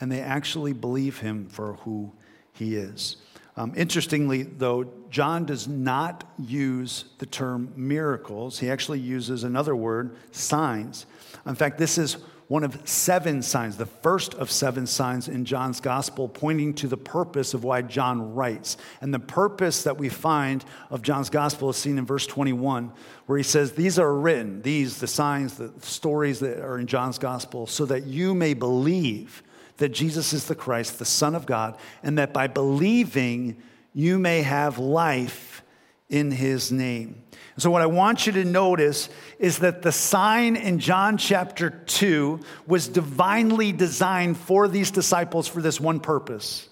and 0.00 0.12
they 0.12 0.20
actually 0.20 0.74
believe 0.74 1.20
him 1.20 1.48
for 1.48 1.74
who 1.84 2.12
he 2.52 2.76
is. 2.76 3.16
Um, 3.56 3.72
interestingly, 3.76 4.42
though, 4.42 4.90
John 5.10 5.44
does 5.44 5.68
not 5.68 6.28
use 6.38 7.04
the 7.18 7.26
term 7.26 7.72
miracles. 7.76 8.58
He 8.58 8.68
actually 8.68 8.98
uses 8.98 9.44
another 9.44 9.76
word, 9.76 10.16
signs. 10.32 11.06
In 11.46 11.54
fact, 11.54 11.78
this 11.78 11.96
is 11.96 12.16
one 12.48 12.64
of 12.64 12.86
seven 12.86 13.40
signs, 13.42 13.76
the 13.76 13.86
first 13.86 14.34
of 14.34 14.50
seven 14.50 14.86
signs 14.86 15.28
in 15.28 15.44
John's 15.44 15.80
gospel, 15.80 16.28
pointing 16.28 16.74
to 16.74 16.88
the 16.88 16.96
purpose 16.96 17.54
of 17.54 17.64
why 17.64 17.80
John 17.80 18.34
writes. 18.34 18.76
And 19.00 19.14
the 19.14 19.20
purpose 19.20 19.84
that 19.84 19.98
we 19.98 20.08
find 20.08 20.64
of 20.90 21.02
John's 21.02 21.30
gospel 21.30 21.70
is 21.70 21.76
seen 21.76 21.96
in 21.96 22.04
verse 22.04 22.26
21, 22.26 22.92
where 23.26 23.38
he 23.38 23.44
says, 23.44 23.72
These 23.72 24.00
are 24.00 24.12
written, 24.12 24.62
these, 24.62 24.98
the 24.98 25.06
signs, 25.06 25.56
the 25.56 25.72
stories 25.80 26.40
that 26.40 26.58
are 26.58 26.78
in 26.78 26.86
John's 26.86 27.18
gospel, 27.18 27.66
so 27.66 27.86
that 27.86 28.04
you 28.04 28.34
may 28.34 28.52
believe 28.52 29.43
that 29.78 29.90
Jesus 29.90 30.32
is 30.32 30.46
the 30.46 30.54
Christ, 30.54 30.98
the 30.98 31.04
Son 31.04 31.34
of 31.34 31.46
God, 31.46 31.76
and 32.02 32.18
that 32.18 32.32
by 32.32 32.46
believing 32.46 33.60
you 33.92 34.18
may 34.18 34.42
have 34.42 34.78
life 34.78 35.62
in 36.08 36.30
his 36.30 36.70
name. 36.70 37.22
So, 37.56 37.70
what 37.70 37.82
I 37.82 37.86
want 37.86 38.26
you 38.26 38.32
to 38.32 38.44
notice 38.44 39.08
is 39.38 39.58
that 39.58 39.82
the 39.82 39.92
sign 39.92 40.56
in 40.56 40.80
John 40.80 41.16
chapter 41.16 41.70
2 41.70 42.40
was 42.66 42.88
divinely 42.88 43.70
designed 43.70 44.36
for 44.36 44.66
these 44.66 44.90
disciples 44.90 45.46
for 45.46 45.62
this 45.62 45.80
one 45.80 46.00
purpose 46.00 46.68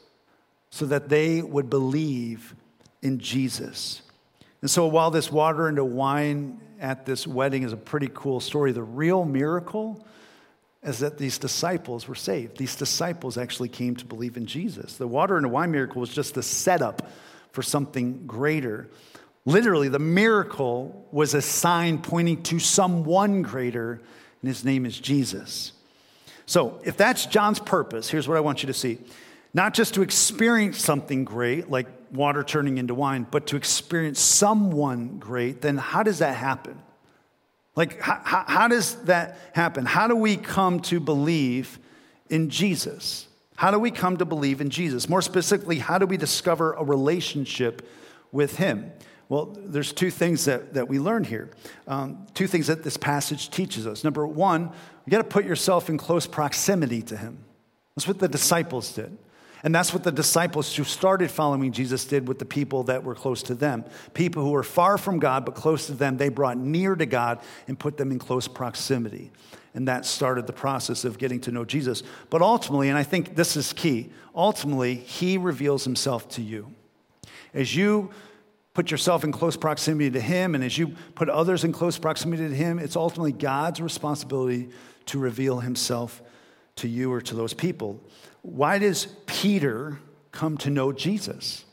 so 0.70 0.86
that 0.86 1.08
they 1.08 1.40
would 1.40 1.70
believe 1.70 2.54
in 3.00 3.20
Jesus. 3.20 4.02
And 4.60 4.70
so, 4.70 4.86
while 4.86 5.12
this 5.12 5.30
water 5.30 5.68
into 5.68 5.84
wine 5.84 6.60
at 6.80 7.06
this 7.06 7.28
wedding 7.28 7.62
is 7.62 7.72
a 7.72 7.76
pretty 7.76 8.10
cool 8.12 8.40
story, 8.40 8.72
the 8.72 8.82
real 8.82 9.24
miracle 9.24 10.04
is 10.82 10.98
that 10.98 11.18
these 11.18 11.38
disciples 11.38 12.08
were 12.08 12.14
saved. 12.14 12.58
These 12.58 12.76
disciples 12.76 13.38
actually 13.38 13.68
came 13.68 13.94
to 13.96 14.04
believe 14.04 14.36
in 14.36 14.46
Jesus. 14.46 14.96
The 14.96 15.06
water 15.06 15.36
and 15.36 15.44
the 15.44 15.48
wine 15.48 15.70
miracle 15.70 16.00
was 16.00 16.12
just 16.12 16.34
the 16.34 16.42
setup 16.42 17.08
for 17.52 17.62
something 17.62 18.26
greater. 18.26 18.88
Literally, 19.44 19.88
the 19.88 19.98
miracle 19.98 21.06
was 21.12 21.34
a 21.34 21.42
sign 21.42 21.98
pointing 21.98 22.42
to 22.44 22.58
someone 22.58 23.42
greater, 23.42 24.00
and 24.40 24.48
his 24.48 24.64
name 24.64 24.84
is 24.86 24.98
Jesus. 24.98 25.72
So, 26.46 26.80
if 26.84 26.96
that's 26.96 27.26
John's 27.26 27.60
purpose, 27.60 28.10
here's 28.10 28.26
what 28.26 28.36
I 28.36 28.40
want 28.40 28.62
you 28.62 28.66
to 28.66 28.74
see 28.74 28.98
not 29.54 29.74
just 29.74 29.94
to 29.94 30.02
experience 30.02 30.78
something 30.78 31.24
great, 31.24 31.70
like 31.70 31.86
water 32.10 32.42
turning 32.42 32.78
into 32.78 32.94
wine, 32.94 33.26
but 33.30 33.48
to 33.48 33.56
experience 33.56 34.18
someone 34.18 35.18
great, 35.18 35.60
then 35.60 35.76
how 35.76 36.02
does 36.02 36.18
that 36.20 36.36
happen? 36.36 36.80
Like, 37.74 38.00
how, 38.00 38.44
how, 38.46 38.68
does 38.68 38.96
that 39.04 39.38
happen? 39.52 39.86
How 39.86 40.06
do 40.06 40.14
we 40.14 40.36
come 40.36 40.80
to 40.80 41.00
believe 41.00 41.78
in 42.28 42.50
Jesus? 42.50 43.26
How 43.56 43.70
do 43.70 43.78
we 43.78 43.90
come 43.90 44.18
to 44.18 44.24
believe 44.24 44.60
in 44.60 44.70
Jesus? 44.70 45.08
More 45.08 45.22
specifically, 45.22 45.78
how 45.78 45.98
do 45.98 46.06
we 46.06 46.16
discover 46.16 46.74
a 46.74 46.84
relationship 46.84 47.88
with 48.30 48.56
Him? 48.56 48.92
Well, 49.28 49.56
there's 49.58 49.92
two 49.92 50.10
things 50.10 50.44
that, 50.44 50.74
that 50.74 50.88
we 50.88 50.98
learn 50.98 51.24
here. 51.24 51.50
Um, 51.86 52.26
two 52.34 52.46
things 52.46 52.66
that 52.66 52.82
this 52.82 52.98
passage 52.98 53.50
teaches 53.50 53.86
us. 53.86 54.04
Number 54.04 54.26
one, 54.26 54.70
you 55.06 55.10
got 55.10 55.18
to 55.18 55.24
put 55.24 55.46
yourself 55.46 55.88
in 55.88 55.96
close 55.96 56.26
proximity 56.26 57.00
to 57.02 57.16
Him. 57.16 57.38
That's 57.96 58.06
what 58.06 58.18
the 58.18 58.28
disciples 58.28 58.92
did. 58.92 59.16
And 59.64 59.74
that's 59.74 59.92
what 59.92 60.02
the 60.02 60.10
disciples 60.10 60.74
who 60.74 60.84
started 60.84 61.30
following 61.30 61.70
Jesus 61.70 62.04
did 62.04 62.26
with 62.26 62.38
the 62.38 62.44
people 62.44 62.82
that 62.84 63.04
were 63.04 63.14
close 63.14 63.42
to 63.44 63.54
them. 63.54 63.84
People 64.12 64.42
who 64.42 64.50
were 64.50 64.64
far 64.64 64.98
from 64.98 65.18
God 65.20 65.44
but 65.44 65.54
close 65.54 65.86
to 65.86 65.92
them, 65.92 66.16
they 66.16 66.28
brought 66.28 66.58
near 66.58 66.96
to 66.96 67.06
God 67.06 67.38
and 67.68 67.78
put 67.78 67.96
them 67.96 68.10
in 68.10 68.18
close 68.18 68.48
proximity. 68.48 69.30
And 69.74 69.86
that 69.88 70.04
started 70.04 70.46
the 70.46 70.52
process 70.52 71.04
of 71.04 71.16
getting 71.16 71.40
to 71.42 71.52
know 71.52 71.64
Jesus. 71.64 72.02
But 72.28 72.42
ultimately, 72.42 72.88
and 72.88 72.98
I 72.98 73.04
think 73.04 73.36
this 73.36 73.56
is 73.56 73.72
key, 73.72 74.10
ultimately, 74.34 74.96
He 74.96 75.38
reveals 75.38 75.84
Himself 75.84 76.28
to 76.30 76.42
you. 76.42 76.74
As 77.54 77.74
you 77.74 78.10
put 78.74 78.90
yourself 78.90 79.22
in 79.22 79.32
close 79.32 79.56
proximity 79.56 80.10
to 80.10 80.20
Him 80.20 80.54
and 80.54 80.64
as 80.64 80.76
you 80.76 80.94
put 81.14 81.28
others 81.28 81.62
in 81.62 81.72
close 81.72 81.98
proximity 81.98 82.48
to 82.48 82.54
Him, 82.54 82.78
it's 82.78 82.96
ultimately 82.96 83.32
God's 83.32 83.80
responsibility 83.80 84.70
to 85.06 85.18
reveal 85.18 85.60
Himself 85.60 86.20
to 86.76 86.88
you 86.88 87.12
or 87.12 87.20
to 87.20 87.34
those 87.34 87.54
people. 87.54 88.00
Why 88.42 88.78
does 88.78 89.06
Peter 89.26 89.98
come 90.32 90.58
to 90.58 90.70
know 90.70 90.92
Jesus? 90.92 91.64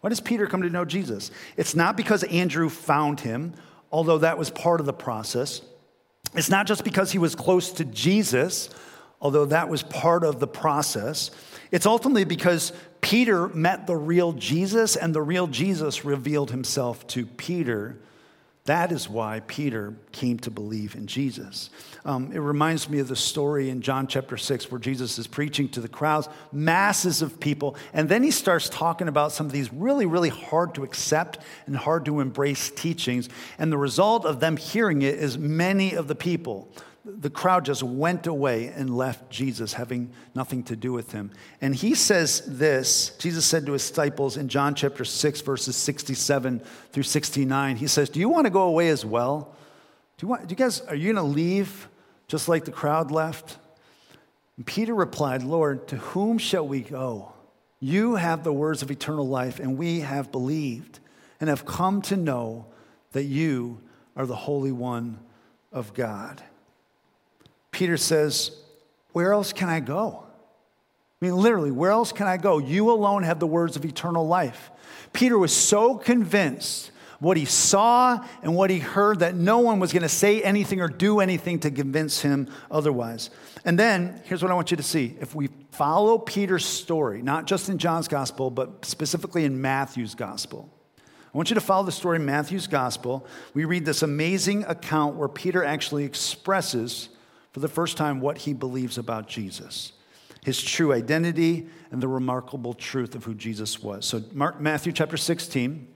Why 0.00 0.10
does 0.10 0.20
Peter 0.20 0.46
come 0.46 0.62
to 0.62 0.70
know 0.70 0.84
Jesus? 0.84 1.30
It's 1.56 1.74
not 1.74 1.96
because 1.96 2.22
Andrew 2.24 2.68
found 2.68 3.20
him, 3.20 3.54
although 3.90 4.18
that 4.18 4.38
was 4.38 4.50
part 4.50 4.80
of 4.80 4.86
the 4.86 4.92
process. 4.92 5.60
It's 6.34 6.50
not 6.50 6.66
just 6.66 6.84
because 6.84 7.12
he 7.12 7.18
was 7.18 7.34
close 7.34 7.72
to 7.72 7.84
Jesus, 7.84 8.70
although 9.20 9.46
that 9.46 9.68
was 9.68 9.82
part 9.82 10.24
of 10.24 10.40
the 10.40 10.46
process. 10.46 11.30
It's 11.70 11.86
ultimately 11.86 12.24
because 12.24 12.72
Peter 13.00 13.48
met 13.48 13.86
the 13.86 13.96
real 13.96 14.32
Jesus, 14.32 14.96
and 14.96 15.14
the 15.14 15.22
real 15.22 15.46
Jesus 15.46 16.04
revealed 16.04 16.50
himself 16.50 17.06
to 17.08 17.26
Peter 17.26 17.98
that 18.66 18.92
is 18.92 19.08
why 19.08 19.40
Peter 19.46 19.94
came 20.12 20.38
to 20.40 20.50
believe 20.50 20.94
in 20.94 21.06
Jesus. 21.06 21.70
Um, 22.04 22.30
it 22.32 22.38
reminds 22.38 22.88
me 22.88 22.98
of 22.98 23.08
the 23.08 23.16
story 23.16 23.70
in 23.70 23.80
John 23.80 24.06
chapter 24.06 24.36
6 24.36 24.70
where 24.70 24.78
Jesus 24.78 25.18
is 25.18 25.26
preaching 25.26 25.68
to 25.70 25.80
the 25.80 25.88
crowds, 25.88 26.28
masses 26.52 27.22
of 27.22 27.40
people, 27.40 27.76
and 27.92 28.08
then 28.08 28.22
he 28.22 28.30
starts 28.30 28.68
talking 28.68 29.08
about 29.08 29.32
some 29.32 29.46
of 29.46 29.52
these 29.52 29.72
really, 29.72 30.06
really 30.06 30.28
hard 30.28 30.74
to 30.74 30.84
accept 30.84 31.38
and 31.66 31.76
hard 31.76 32.04
to 32.04 32.20
embrace 32.20 32.70
teachings. 32.70 33.28
And 33.58 33.72
the 33.72 33.78
result 33.78 34.24
of 34.24 34.40
them 34.40 34.56
hearing 34.56 35.02
it 35.02 35.14
is 35.14 35.38
many 35.38 35.94
of 35.94 36.08
the 36.08 36.14
people 36.14 36.68
the 37.06 37.30
crowd 37.30 37.64
just 37.64 37.84
went 37.84 38.26
away 38.26 38.66
and 38.66 38.96
left 38.96 39.30
Jesus, 39.30 39.74
having 39.74 40.10
nothing 40.34 40.64
to 40.64 40.74
do 40.74 40.92
with 40.92 41.12
him. 41.12 41.30
And 41.60 41.72
he 41.72 41.94
says 41.94 42.42
this 42.46 43.10
Jesus 43.18 43.46
said 43.46 43.64
to 43.66 43.72
his 43.72 43.88
disciples 43.88 44.36
in 44.36 44.48
John 44.48 44.74
chapter 44.74 45.04
6, 45.04 45.40
verses 45.42 45.76
67 45.76 46.60
through 46.90 47.02
69, 47.04 47.76
he 47.76 47.86
says, 47.86 48.10
Do 48.10 48.18
you 48.18 48.28
want 48.28 48.46
to 48.46 48.50
go 48.50 48.62
away 48.62 48.88
as 48.88 49.04
well? 49.04 49.54
Do 50.18 50.26
you, 50.26 50.28
want, 50.28 50.48
do 50.48 50.52
you 50.52 50.56
guys, 50.56 50.80
are 50.80 50.96
you 50.96 51.12
going 51.12 51.24
to 51.24 51.32
leave 51.32 51.88
just 52.26 52.48
like 52.48 52.64
the 52.64 52.72
crowd 52.72 53.12
left? 53.12 53.56
And 54.56 54.66
Peter 54.66 54.94
replied, 54.94 55.44
Lord, 55.44 55.86
to 55.88 55.96
whom 55.96 56.38
shall 56.38 56.66
we 56.66 56.80
go? 56.80 57.32
You 57.78 58.16
have 58.16 58.42
the 58.42 58.52
words 58.52 58.82
of 58.82 58.90
eternal 58.90 59.28
life, 59.28 59.60
and 59.60 59.78
we 59.78 60.00
have 60.00 60.32
believed 60.32 60.98
and 61.38 61.50
have 61.50 61.66
come 61.66 62.02
to 62.02 62.16
know 62.16 62.66
that 63.12 63.24
you 63.24 63.80
are 64.16 64.26
the 64.26 64.34
Holy 64.34 64.72
One 64.72 65.20
of 65.70 65.94
God. 65.94 66.42
Peter 67.76 67.98
says, 67.98 68.52
Where 69.12 69.34
else 69.34 69.52
can 69.52 69.68
I 69.68 69.80
go? 69.80 70.24
I 71.20 71.26
mean, 71.26 71.36
literally, 71.36 71.70
where 71.70 71.90
else 71.90 72.10
can 72.10 72.26
I 72.26 72.38
go? 72.38 72.56
You 72.56 72.90
alone 72.90 73.22
have 73.22 73.38
the 73.38 73.46
words 73.46 73.76
of 73.76 73.84
eternal 73.84 74.26
life. 74.26 74.70
Peter 75.12 75.38
was 75.38 75.52
so 75.52 75.94
convinced 75.94 76.90
what 77.20 77.36
he 77.36 77.44
saw 77.44 78.24
and 78.42 78.56
what 78.56 78.70
he 78.70 78.78
heard 78.78 79.18
that 79.18 79.34
no 79.34 79.58
one 79.58 79.78
was 79.78 79.92
going 79.92 80.04
to 80.04 80.08
say 80.08 80.42
anything 80.42 80.80
or 80.80 80.88
do 80.88 81.20
anything 81.20 81.58
to 81.60 81.70
convince 81.70 82.22
him 82.22 82.48
otherwise. 82.70 83.28
And 83.66 83.78
then, 83.78 84.22
here's 84.24 84.42
what 84.42 84.50
I 84.50 84.54
want 84.54 84.70
you 84.70 84.78
to 84.78 84.82
see. 84.82 85.14
If 85.20 85.34
we 85.34 85.50
follow 85.72 86.16
Peter's 86.16 86.64
story, 86.64 87.20
not 87.20 87.46
just 87.46 87.68
in 87.68 87.76
John's 87.76 88.08
gospel, 88.08 88.50
but 88.50 88.86
specifically 88.86 89.44
in 89.44 89.60
Matthew's 89.60 90.14
gospel, 90.14 90.72
I 90.96 91.36
want 91.36 91.50
you 91.50 91.54
to 91.54 91.60
follow 91.60 91.84
the 91.84 91.92
story 91.92 92.16
in 92.16 92.24
Matthew's 92.24 92.68
gospel. 92.68 93.26
We 93.52 93.66
read 93.66 93.84
this 93.84 94.00
amazing 94.00 94.64
account 94.64 95.16
where 95.16 95.28
Peter 95.28 95.62
actually 95.62 96.04
expresses 96.04 97.10
for 97.56 97.60
the 97.60 97.68
first 97.68 97.96
time 97.96 98.20
what 98.20 98.36
he 98.36 98.52
believes 98.52 98.98
about 98.98 99.28
Jesus, 99.28 99.92
his 100.44 100.62
true 100.62 100.92
identity, 100.92 101.66
and 101.90 102.02
the 102.02 102.06
remarkable 102.06 102.74
truth 102.74 103.14
of 103.14 103.24
who 103.24 103.34
Jesus 103.34 103.82
was. 103.82 104.04
So, 104.04 104.22
Mark, 104.34 104.60
Matthew 104.60 104.92
chapter 104.92 105.16
16, 105.16 105.88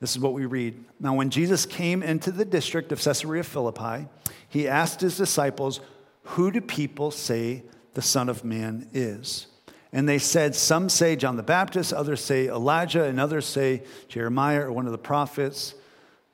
this 0.00 0.10
is 0.10 0.18
what 0.18 0.34
we 0.34 0.44
read. 0.44 0.84
Now, 1.00 1.14
when 1.14 1.30
Jesus 1.30 1.64
came 1.64 2.02
into 2.02 2.30
the 2.30 2.44
district 2.44 2.92
of 2.92 3.00
Caesarea 3.00 3.42
Philippi, 3.42 4.06
he 4.50 4.68
asked 4.68 5.00
his 5.00 5.16
disciples, 5.16 5.80
Who 6.24 6.50
do 6.50 6.60
people 6.60 7.10
say 7.10 7.62
the 7.94 8.02
Son 8.02 8.28
of 8.28 8.44
Man 8.44 8.90
is? 8.92 9.46
And 9.94 10.06
they 10.06 10.18
said, 10.18 10.54
Some 10.54 10.90
say 10.90 11.16
John 11.16 11.38
the 11.38 11.42
Baptist, 11.42 11.94
others 11.94 12.22
say 12.22 12.48
Elijah, 12.48 13.04
and 13.04 13.18
others 13.18 13.46
say 13.46 13.84
Jeremiah 14.08 14.66
or 14.66 14.72
one 14.72 14.84
of 14.84 14.92
the 14.92 14.98
prophets. 14.98 15.74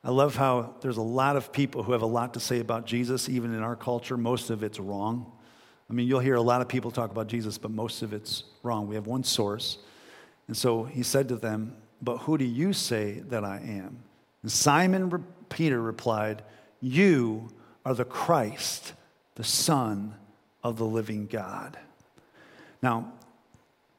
I 0.09 0.11
love 0.11 0.37
how 0.37 0.75
there's 0.81 0.97
a 0.97 1.03
lot 1.03 1.37
of 1.37 1.53
people 1.53 1.83
who 1.83 1.93
have 1.93 2.01
a 2.01 2.07
lot 2.07 2.33
to 2.33 2.41
say 2.41 2.61
about 2.61 2.87
Jesus, 2.87 3.29
even 3.29 3.53
in 3.53 3.63
our 3.63 3.77
culture. 3.77 4.17
Most 4.17 4.49
of 4.49 4.63
it's 4.63 4.81
wrong. 4.81 5.31
I 5.91 5.93
mean, 5.93 6.09
you'll 6.09 6.21
hear 6.21 6.37
a 6.37 6.41
lot 6.41 6.63
of 6.63 6.69
people 6.69 6.91
talk 6.91 7.11
about 7.11 7.27
Jesus, 7.27 7.59
but 7.59 7.71
most 7.71 8.01
of 8.01 8.15
it's 8.15 8.45
wrong. 8.63 8.89
We 8.89 8.95
have 8.95 9.07
one 9.07 9.23
source. 9.23 9.77
And 10.47 10.57
so 10.57 10.85
he 10.85 11.03
said 11.03 11.29
to 11.29 11.37
them, 11.37 11.77
But 12.01 12.21
who 12.21 12.39
do 12.39 12.47
you 12.47 12.73
say 12.73 13.21
that 13.29 13.45
I 13.45 13.57
am? 13.57 13.99
And 14.41 14.51
Simon 14.51 15.27
Peter 15.51 15.79
replied, 15.79 16.41
You 16.81 17.51
are 17.85 17.93
the 17.93 18.07
Christ, 18.07 18.95
the 19.35 19.45
Son 19.45 20.15
of 20.65 20.79
the 20.79 20.87
living 20.87 21.27
God. 21.27 21.79
Now, 22.81 23.13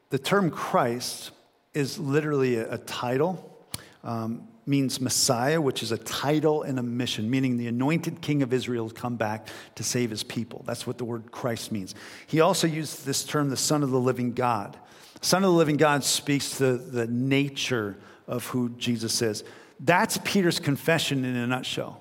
the 0.08 0.18
term 0.18 0.50
Christ 0.50 1.30
is 1.72 2.00
literally 2.00 2.56
a, 2.56 2.72
a 2.72 2.78
title. 2.78 3.64
Um, 4.02 4.48
means 4.66 5.00
Messiah, 5.00 5.60
which 5.60 5.82
is 5.82 5.92
a 5.92 5.98
title 5.98 6.62
and 6.62 6.78
a 6.78 6.82
mission, 6.82 7.30
meaning 7.30 7.56
the 7.56 7.66
anointed 7.66 8.20
king 8.20 8.42
of 8.42 8.52
Israel 8.52 8.84
has 8.84 8.92
come 8.92 9.16
back 9.16 9.48
to 9.74 9.82
save 9.82 10.10
his 10.10 10.22
people. 10.22 10.62
That's 10.66 10.86
what 10.86 10.98
the 10.98 11.04
word 11.04 11.32
Christ 11.32 11.72
means. 11.72 11.94
He 12.26 12.40
also 12.40 12.66
used 12.66 13.04
this 13.04 13.24
term, 13.24 13.50
the 13.50 13.56
Son 13.56 13.82
of 13.82 13.90
the 13.90 14.00
living 14.00 14.32
God. 14.32 14.76
Son 15.22 15.44
of 15.44 15.50
the 15.50 15.56
living 15.56 15.76
God 15.76 16.04
speaks 16.04 16.58
to 16.58 16.76
the 16.76 17.06
nature 17.06 17.96
of 18.26 18.46
who 18.46 18.70
Jesus 18.70 19.20
is. 19.22 19.44
That's 19.80 20.18
Peter's 20.24 20.60
confession 20.60 21.24
in 21.24 21.36
a 21.36 21.46
nutshell. 21.46 22.00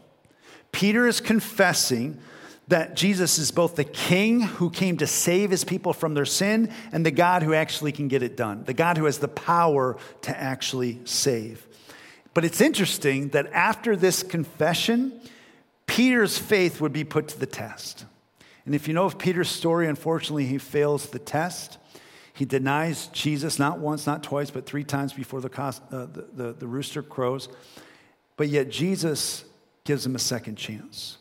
Peter 0.72 1.08
is 1.08 1.20
confessing 1.22 2.20
that 2.68 2.96
Jesus 2.96 3.40
is 3.40 3.50
both 3.50 3.76
the 3.76 3.84
king 3.84 4.42
who 4.42 4.70
came 4.70 4.98
to 4.98 5.08
save 5.08 5.50
his 5.50 5.64
people 5.64 5.92
from 5.92 6.14
their 6.14 6.26
sin 6.26 6.72
and 6.92 7.04
the 7.04 7.12
God 7.12 7.42
who 7.42 7.54
actually 7.56 7.92
can 7.92 8.08
get 8.08 8.22
it 8.22 8.38
done, 8.38 8.64
the 8.64 8.76
God 8.76 8.98
who 8.98 9.06
has 9.06 9.18
the 9.18 9.28
power 9.28 9.98
to 10.22 10.40
actually 10.40 11.00
save. 11.04 11.66
But 12.34 12.46
it's 12.46 12.62
interesting 12.62 13.30
that 13.30 13.48
after 13.54 13.96
this 13.96 14.24
confession, 14.24 15.20
Peter's 15.88 16.38
faith 16.38 16.80
would 16.80 16.94
be 16.94 17.04
put 17.04 17.30
to 17.30 17.40
the 17.40 17.46
test. 17.46 18.06
And 18.66 18.76
if 18.76 18.88
you 18.88 18.94
know 18.94 19.06
of 19.06 19.18
Peter's 19.18 19.50
story, 19.50 19.88
unfortunately, 19.88 20.46
he 20.46 20.60
fails 20.60 21.08
the 21.08 21.20
test. 21.20 21.78
He 22.34 22.46
denies 22.46 23.08
Jesus 23.08 23.58
not 23.58 23.80
once, 23.80 24.06
not 24.06 24.22
twice, 24.22 24.52
but 24.52 24.66
three 24.66 24.84
times 24.84 25.12
before 25.12 25.42
the, 25.42 25.50
cost, 25.50 25.82
uh, 25.92 26.06
the, 26.06 26.28
the, 26.34 26.54
the 26.54 26.68
rooster 26.68 27.02
crows. 27.02 27.50
But 28.38 28.50
yet, 28.50 28.70
Jesus 28.70 29.44
gives 29.84 30.06
him 30.06 30.16
a 30.16 30.20
second 30.20 30.56
chance. 30.56 31.18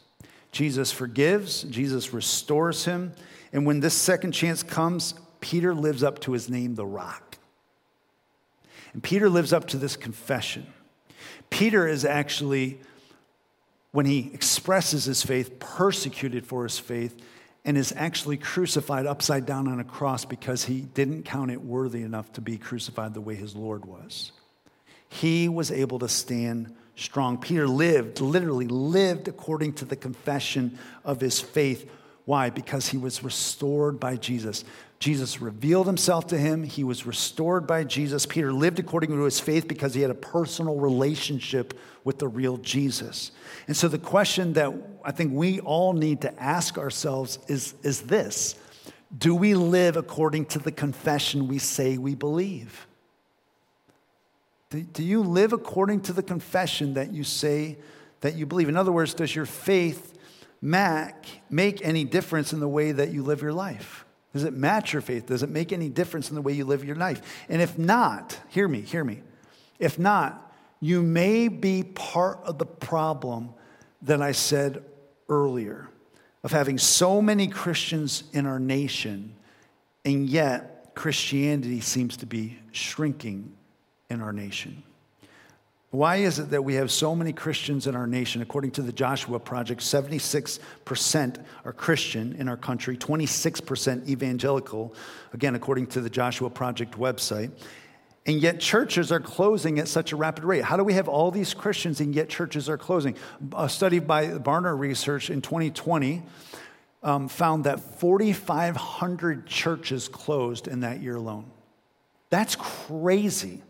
Jesus 0.52 0.92
forgives, 0.92 1.62
Jesus 1.64 2.12
restores 2.12 2.84
him. 2.84 3.12
And 3.52 3.64
when 3.66 3.80
this 3.80 3.94
second 3.94 4.32
chance 4.32 4.62
comes, 4.62 5.14
Peter 5.40 5.74
lives 5.74 6.02
up 6.02 6.20
to 6.20 6.32
his 6.32 6.50
name, 6.50 6.74
the 6.74 6.86
rock. 6.86 7.38
And 8.92 9.02
Peter 9.02 9.28
lives 9.28 9.52
up 9.52 9.66
to 9.68 9.76
this 9.76 9.96
confession. 9.96 10.66
Peter 11.50 11.86
is 11.86 12.04
actually, 12.04 12.80
when 13.92 14.06
he 14.06 14.30
expresses 14.32 15.04
his 15.04 15.22
faith, 15.22 15.58
persecuted 15.58 16.46
for 16.46 16.62
his 16.64 16.78
faith 16.78 17.16
and 17.64 17.76
is 17.76 17.92
actually 17.96 18.36
crucified 18.36 19.06
upside 19.06 19.44
down 19.44 19.68
on 19.68 19.80
a 19.80 19.84
cross 19.84 20.24
because 20.24 20.64
he 20.64 20.80
didn't 20.80 21.24
count 21.24 21.50
it 21.50 21.60
worthy 21.62 22.02
enough 22.02 22.32
to 22.32 22.40
be 22.40 22.56
crucified 22.56 23.14
the 23.14 23.20
way 23.20 23.34
his 23.34 23.54
Lord 23.54 23.84
was. 23.84 24.32
He 25.08 25.48
was 25.48 25.70
able 25.70 25.98
to 26.00 26.08
stand 26.08 26.74
strong. 26.96 27.38
Peter 27.38 27.66
lived, 27.66 28.20
literally 28.20 28.66
lived 28.66 29.28
according 29.28 29.74
to 29.74 29.84
the 29.84 29.96
confession 29.96 30.78
of 31.04 31.20
his 31.20 31.40
faith 31.40 31.90
Why? 32.28 32.50
Because 32.50 32.86
he 32.86 32.98
was 32.98 33.24
restored 33.24 33.98
by 33.98 34.16
Jesus. 34.16 34.62
Jesus 34.98 35.40
revealed 35.40 35.86
himself 35.86 36.26
to 36.28 36.38
him. 36.38 36.64
He 36.64 36.82
was 36.82 37.06
restored 37.06 37.66
by 37.66 37.84
Jesus. 37.84 38.26
Peter 38.26 38.52
lived 38.52 38.78
according 38.80 39.10
to 39.10 39.22
his 39.22 39.38
faith 39.38 39.68
because 39.68 39.94
he 39.94 40.00
had 40.00 40.10
a 40.10 40.14
personal 40.14 40.76
relationship 40.76 41.78
with 42.02 42.18
the 42.18 42.26
real 42.26 42.56
Jesus. 42.56 43.30
And 43.68 43.76
so 43.76 43.86
the 43.86 43.98
question 43.98 44.54
that 44.54 44.72
I 45.04 45.12
think 45.12 45.32
we 45.32 45.60
all 45.60 45.92
need 45.92 46.22
to 46.22 46.42
ask 46.42 46.78
ourselves 46.78 47.38
is, 47.46 47.74
is 47.82 48.02
this 48.02 48.56
Do 49.16 49.34
we 49.34 49.54
live 49.54 49.96
according 49.96 50.46
to 50.46 50.58
the 50.58 50.72
confession 50.72 51.46
we 51.46 51.58
say 51.58 51.96
we 51.96 52.16
believe? 52.16 52.86
Do, 54.70 54.82
do 54.82 55.04
you 55.04 55.22
live 55.22 55.52
according 55.52 56.00
to 56.02 56.12
the 56.12 56.22
confession 56.22 56.94
that 56.94 57.12
you 57.12 57.22
say 57.22 57.78
that 58.20 58.34
you 58.34 58.46
believe? 58.46 58.68
In 58.68 58.76
other 58.76 58.92
words, 58.92 59.14
does 59.14 59.34
your 59.34 59.46
faith 59.46 60.18
Mac, 60.60 61.26
make 61.48 61.84
any 61.84 62.04
difference 62.04 62.52
in 62.52 62.60
the 62.60 62.68
way 62.68 62.92
that 62.92 63.10
you 63.10 63.22
live 63.22 63.42
your 63.42 63.52
life? 63.52 64.04
Does 64.32 64.44
it 64.44 64.52
match 64.52 64.92
your 64.92 65.02
faith? 65.02 65.26
Does 65.26 65.42
it 65.42 65.48
make 65.48 65.72
any 65.72 65.88
difference 65.88 66.28
in 66.28 66.34
the 66.34 66.42
way 66.42 66.52
you 66.52 66.64
live 66.64 66.84
your 66.84 66.96
life? 66.96 67.22
And 67.48 67.62
if 67.62 67.78
not, 67.78 68.38
hear 68.48 68.68
me, 68.68 68.80
hear 68.80 69.04
me. 69.04 69.22
If 69.78 69.98
not, 69.98 70.52
you 70.80 71.02
may 71.02 71.48
be 71.48 71.82
part 71.82 72.40
of 72.44 72.58
the 72.58 72.66
problem 72.66 73.50
that 74.02 74.22
I 74.22 74.32
said 74.32 74.84
earlier 75.28 75.88
of 76.44 76.52
having 76.52 76.78
so 76.78 77.20
many 77.20 77.48
Christians 77.48 78.24
in 78.32 78.46
our 78.46 78.60
nation, 78.60 79.34
and 80.04 80.28
yet 80.28 80.94
Christianity 80.94 81.80
seems 81.80 82.16
to 82.18 82.26
be 82.26 82.58
shrinking 82.70 83.56
in 84.08 84.20
our 84.20 84.32
nation. 84.32 84.82
Why 85.90 86.16
is 86.16 86.38
it 86.38 86.50
that 86.50 86.62
we 86.62 86.74
have 86.74 86.90
so 86.90 87.14
many 87.14 87.32
Christians 87.32 87.86
in 87.86 87.96
our 87.96 88.06
nation? 88.06 88.42
According 88.42 88.72
to 88.72 88.82
the 88.82 88.92
Joshua 88.92 89.38
Project, 89.38 89.80
76% 89.80 91.44
are 91.64 91.72
Christian 91.72 92.36
in 92.38 92.46
our 92.46 92.58
country, 92.58 92.98
26% 92.98 94.06
evangelical, 94.06 94.94
again, 95.32 95.54
according 95.54 95.86
to 95.88 96.02
the 96.02 96.10
Joshua 96.10 96.50
Project 96.50 96.98
website. 96.98 97.52
And 98.26 98.42
yet 98.42 98.60
churches 98.60 99.10
are 99.10 99.20
closing 99.20 99.78
at 99.78 99.88
such 99.88 100.12
a 100.12 100.16
rapid 100.16 100.44
rate. 100.44 100.62
How 100.62 100.76
do 100.76 100.84
we 100.84 100.92
have 100.92 101.08
all 101.08 101.30
these 101.30 101.54
Christians 101.54 102.00
and 102.00 102.14
yet 102.14 102.28
churches 102.28 102.68
are 102.68 102.76
closing? 102.76 103.16
A 103.56 103.70
study 103.70 103.98
by 103.98 104.26
Barna 104.26 104.78
Research 104.78 105.30
in 105.30 105.40
2020 105.40 106.22
um, 107.02 107.28
found 107.28 107.64
that 107.64 107.80
4,500 107.98 109.46
churches 109.46 110.08
closed 110.08 110.68
in 110.68 110.80
that 110.80 111.00
year 111.00 111.16
alone. 111.16 111.50
That's 112.28 112.56
crazy. 112.56 113.62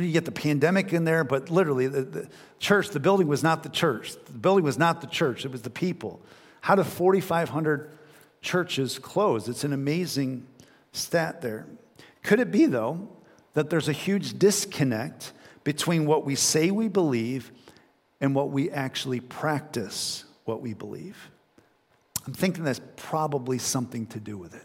You 0.00 0.12
get 0.12 0.24
the 0.24 0.32
pandemic 0.32 0.92
in 0.92 1.04
there, 1.04 1.24
but 1.24 1.50
literally, 1.50 1.86
the, 1.86 2.02
the, 2.02 2.28
church, 2.58 2.90
the 2.90 3.00
building 3.00 3.26
was 3.26 3.42
not 3.42 3.62
the 3.62 3.68
church. 3.68 4.14
The 4.24 4.32
building 4.32 4.64
was 4.64 4.78
not 4.78 5.00
the 5.00 5.06
church, 5.06 5.44
it 5.44 5.52
was 5.52 5.62
the 5.62 5.70
people. 5.70 6.20
How 6.60 6.74
do 6.74 6.82
4,500 6.82 7.90
churches 8.42 8.98
close? 8.98 9.48
It's 9.48 9.64
an 9.64 9.72
amazing 9.72 10.46
stat 10.92 11.40
there. 11.40 11.66
Could 12.22 12.40
it 12.40 12.50
be, 12.50 12.66
though, 12.66 13.08
that 13.54 13.70
there's 13.70 13.88
a 13.88 13.92
huge 13.92 14.38
disconnect 14.38 15.32
between 15.64 16.06
what 16.06 16.24
we 16.24 16.34
say 16.34 16.70
we 16.70 16.88
believe 16.88 17.52
and 18.20 18.34
what 18.34 18.50
we 18.50 18.70
actually 18.70 19.20
practice 19.20 20.24
what 20.44 20.60
we 20.60 20.74
believe? 20.74 21.30
I'm 22.26 22.32
thinking 22.32 22.64
that's 22.64 22.80
probably 22.96 23.58
something 23.58 24.06
to 24.08 24.18
do 24.18 24.36
with 24.36 24.54
it. 24.54 24.64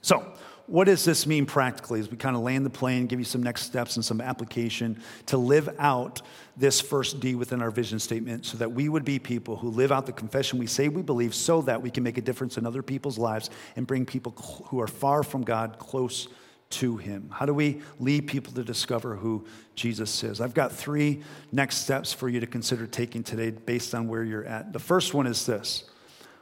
So, 0.00 0.32
what 0.66 0.84
does 0.84 1.04
this 1.04 1.26
mean 1.26 1.46
practically 1.46 2.00
as 2.00 2.10
we 2.10 2.16
kind 2.16 2.36
of 2.36 2.42
land 2.42 2.64
the 2.64 2.70
plane, 2.70 3.06
give 3.06 3.18
you 3.18 3.24
some 3.24 3.42
next 3.42 3.62
steps 3.62 3.96
and 3.96 4.04
some 4.04 4.20
application 4.20 5.00
to 5.26 5.36
live 5.36 5.68
out 5.78 6.22
this 6.56 6.80
first 6.80 7.20
D 7.20 7.34
within 7.34 7.62
our 7.62 7.70
vision 7.70 7.98
statement 7.98 8.46
so 8.46 8.58
that 8.58 8.72
we 8.72 8.88
would 8.88 9.04
be 9.04 9.18
people 9.18 9.56
who 9.56 9.70
live 9.70 9.90
out 9.90 10.06
the 10.06 10.12
confession 10.12 10.58
we 10.58 10.66
say 10.66 10.88
we 10.88 11.02
believe 11.02 11.34
so 11.34 11.62
that 11.62 11.82
we 11.82 11.90
can 11.90 12.02
make 12.02 12.18
a 12.18 12.20
difference 12.20 12.58
in 12.58 12.66
other 12.66 12.82
people's 12.82 13.18
lives 13.18 13.50
and 13.76 13.86
bring 13.86 14.06
people 14.06 14.32
who 14.66 14.80
are 14.80 14.86
far 14.86 15.22
from 15.22 15.42
God 15.42 15.78
close 15.78 16.28
to 16.70 16.96
Him? 16.96 17.28
How 17.30 17.46
do 17.46 17.54
we 17.54 17.82
lead 17.98 18.26
people 18.26 18.52
to 18.54 18.64
discover 18.64 19.16
who 19.16 19.44
Jesus 19.74 20.22
is? 20.24 20.40
I've 20.40 20.54
got 20.54 20.72
three 20.72 21.22
next 21.50 21.78
steps 21.78 22.12
for 22.12 22.28
you 22.28 22.40
to 22.40 22.46
consider 22.46 22.86
taking 22.86 23.22
today 23.22 23.50
based 23.50 23.94
on 23.94 24.08
where 24.08 24.24
you're 24.24 24.44
at. 24.44 24.72
The 24.72 24.78
first 24.78 25.14
one 25.14 25.26
is 25.26 25.44
this 25.46 25.84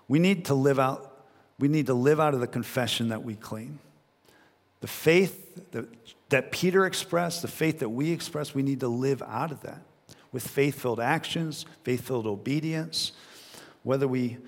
we 0.08 0.18
need 0.18 0.46
to 0.46 0.54
live 0.54 0.78
out. 0.78 1.06
We 1.58 1.68
need 1.68 1.86
to 1.86 1.94
live 1.94 2.20
out 2.20 2.32
of 2.32 2.40
the 2.40 2.46
confession 2.46 3.08
that 3.08 3.22
we 3.22 3.34
claim. 3.34 3.78
The 4.80 4.86
faith 4.86 5.70
that, 5.72 5.86
that 6.30 6.52
Peter 6.52 6.86
expressed, 6.86 7.42
the 7.42 7.48
faith 7.48 7.80
that 7.80 7.88
we 7.90 8.10
express, 8.10 8.54
we 8.54 8.62
need 8.62 8.80
to 8.80 8.88
live 8.88 9.22
out 9.22 9.52
of 9.52 9.60
that 9.62 9.82
with 10.32 10.46
faith 10.46 10.80
filled 10.80 11.00
actions, 11.00 11.66
faith 11.82 12.06
filled 12.06 12.26
obedience. 12.26 13.12
Whether 13.82 14.06
we, 14.06 14.38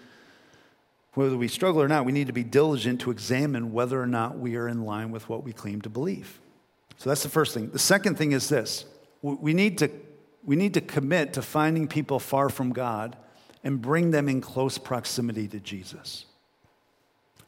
whether 1.15 1.37
we 1.37 1.49
struggle 1.49 1.83
or 1.83 1.89
not, 1.89 2.05
we 2.05 2.13
need 2.13 2.29
to 2.29 2.33
be 2.33 2.45
diligent 2.45 3.01
to 3.03 3.11
examine 3.11 3.73
whether 3.73 4.01
or 4.01 4.07
not 4.07 4.39
we 4.39 4.57
are 4.57 4.69
in 4.69 4.85
line 4.85 5.11
with 5.11 5.29
what 5.29 5.43
we 5.43 5.53
claim 5.53 5.81
to 5.83 5.91
believe. 5.91 6.41
So 6.99 7.11
that's 7.11 7.23
the 7.23 7.29
first 7.29 7.55
thing. 7.55 7.71
The 7.71 7.79
second 7.79 8.17
thing 8.17 8.33
is 8.33 8.49
this 8.49 8.85
we 9.23 9.55
need 9.55 9.79
to, 9.79 9.91
we 10.45 10.57
need 10.57 10.75
to 10.75 10.81
commit 10.81 11.35
to 11.35 11.43
finding 11.43 11.89
people 11.89 12.19
far 12.19 12.49
from 12.49 12.73
God 12.73 13.17
and 13.65 13.81
bring 13.81 14.11
them 14.11 14.29
in 14.29 14.41
close 14.41 14.79
proximity 14.79 15.47
to 15.49 15.61
Jesus. 15.61 16.27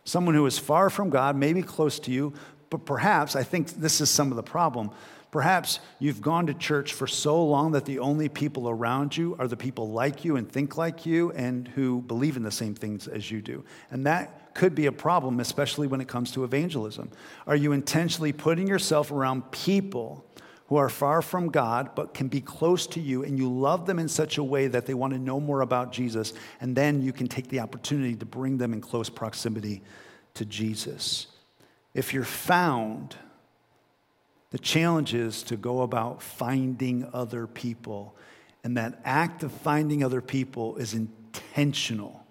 Someone 0.05 0.35
who 0.35 0.47
is 0.47 0.59
far 0.59 0.91
from 0.91 1.11
God, 1.11 1.35
maybe 1.35 1.63
close 1.63 1.99
to 2.01 2.11
you, 2.11 2.35
but 2.75 2.87
perhaps, 2.87 3.37
I 3.37 3.45
think 3.45 3.69
this 3.69 4.01
is 4.01 4.11
some 4.11 4.33
of 4.33 4.37
the 4.37 4.43
problem. 4.43 4.91
Perhaps 5.31 5.79
you've 6.01 6.21
gone 6.21 6.49
to 6.49 6.55
church 6.55 6.93
for 6.93 7.07
so 7.07 7.41
long 7.45 7.71
that 7.71 7.85
the 7.85 8.01
only 8.01 8.29
people 8.29 8.69
around 8.69 9.17
you 9.17 9.37
are 9.39 9.47
the 9.47 9.57
people 9.57 9.93
like 9.93 10.25
you 10.25 10.35
and 10.35 10.51
think 10.51 10.77
like 10.77 11.07
you 11.07 11.31
and 11.31 11.69
who 11.69 12.03
believe 12.03 12.37
in 12.37 12.43
the 12.43 12.51
same 12.51 12.75
things 12.75 13.07
as 13.07 13.31
you 13.31 13.41
do. 13.41 13.65
And 13.93 14.05
that 14.07 14.53
could 14.57 14.75
be 14.75 14.87
a 14.87 14.93
problem, 14.93 15.39
especially 15.39 15.87
when 15.87 16.01
it 16.01 16.09
comes 16.09 16.33
to 16.33 16.43
evangelism. 16.43 17.13
Are 17.47 17.55
you 17.55 17.71
intentionally 17.71 18.33
putting 18.33 18.67
yourself 18.67 19.13
around 19.13 19.53
people 19.53 20.27
who 20.67 20.75
are 20.75 20.89
far 20.89 21.23
from 21.23 21.51
God 21.51 21.95
but 21.95 22.13
can 22.13 22.27
be 22.27 22.41
close 22.41 22.89
to 22.89 23.01
you 23.01 23.23
and 23.23 23.39
you 23.39 23.49
love 23.49 23.87
them 23.87 24.01
in 24.01 24.09
such 24.09 24.39
a 24.39 24.43
way 24.43 24.67
that 24.67 24.85
they 24.85 24.95
want 24.95 25.13
to 25.13 25.19
know 25.21 25.39
more 25.39 25.61
about 25.61 25.93
Jesus? 25.93 26.33
And 26.61 26.75
then 26.75 27.03
you 27.03 27.13
can 27.13 27.29
take 27.29 27.47
the 27.47 27.61
opportunity 27.61 28.17
to 28.17 28.27
bring 28.27 28.59
them 28.59 28.73
in 28.73 28.81
close 28.81 29.09
proximity 29.09 29.83
to 30.35 30.45
Jesus. 30.45 31.29
If 31.95 32.13
you're 32.13 32.25
found, 32.25 33.17
the 34.51 34.59
challenge 34.59 35.15
is 35.15 35.43
to 35.45 35.57
go 35.57 35.83
about 35.83 36.23
finding 36.23 37.09
other 37.13 37.47
people. 37.47 38.17
And 38.63 38.77
that 38.77 39.01
act 39.05 39.43
of 39.43 39.53
finding 39.53 40.03
other 40.03 40.21
people 40.21 40.77
is 40.77 40.95
intentional. 40.95 42.24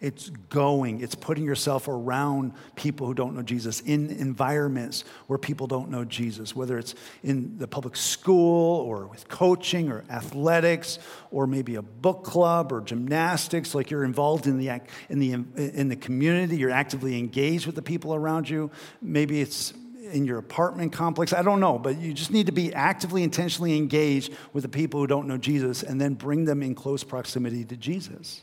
It's 0.00 0.30
going, 0.30 1.02
it's 1.02 1.14
putting 1.14 1.44
yourself 1.44 1.86
around 1.86 2.54
people 2.74 3.06
who 3.06 3.12
don't 3.12 3.34
know 3.34 3.42
Jesus, 3.42 3.80
in 3.80 4.10
environments 4.10 5.04
where 5.26 5.38
people 5.38 5.66
don't 5.66 5.90
know 5.90 6.06
Jesus, 6.06 6.56
whether 6.56 6.78
it's 6.78 6.94
in 7.22 7.58
the 7.58 7.68
public 7.68 7.96
school 7.96 8.80
or 8.80 9.06
with 9.06 9.28
coaching 9.28 9.90
or 9.90 10.04
athletics 10.08 10.98
or 11.30 11.46
maybe 11.46 11.74
a 11.74 11.82
book 11.82 12.24
club 12.24 12.72
or 12.72 12.80
gymnastics, 12.80 13.74
like 13.74 13.90
you're 13.90 14.04
involved 14.04 14.46
in 14.46 14.56
the, 14.56 14.80
in 15.10 15.18
the, 15.18 15.32
in 15.56 15.88
the 15.90 15.96
community, 15.96 16.56
you're 16.56 16.70
actively 16.70 17.18
engaged 17.18 17.66
with 17.66 17.74
the 17.74 17.82
people 17.82 18.14
around 18.14 18.48
you. 18.48 18.70
Maybe 19.02 19.42
it's 19.42 19.74
in 20.12 20.24
your 20.24 20.38
apartment 20.38 20.94
complex. 20.94 21.34
I 21.34 21.42
don't 21.42 21.60
know, 21.60 21.78
but 21.78 21.98
you 21.98 22.14
just 22.14 22.30
need 22.30 22.46
to 22.46 22.52
be 22.52 22.72
actively, 22.72 23.22
intentionally 23.22 23.76
engaged 23.76 24.32
with 24.54 24.62
the 24.62 24.68
people 24.70 25.00
who 25.00 25.06
don't 25.06 25.28
know 25.28 25.36
Jesus 25.36 25.82
and 25.82 26.00
then 26.00 26.14
bring 26.14 26.46
them 26.46 26.62
in 26.62 26.74
close 26.74 27.04
proximity 27.04 27.66
to 27.66 27.76
Jesus. 27.76 28.40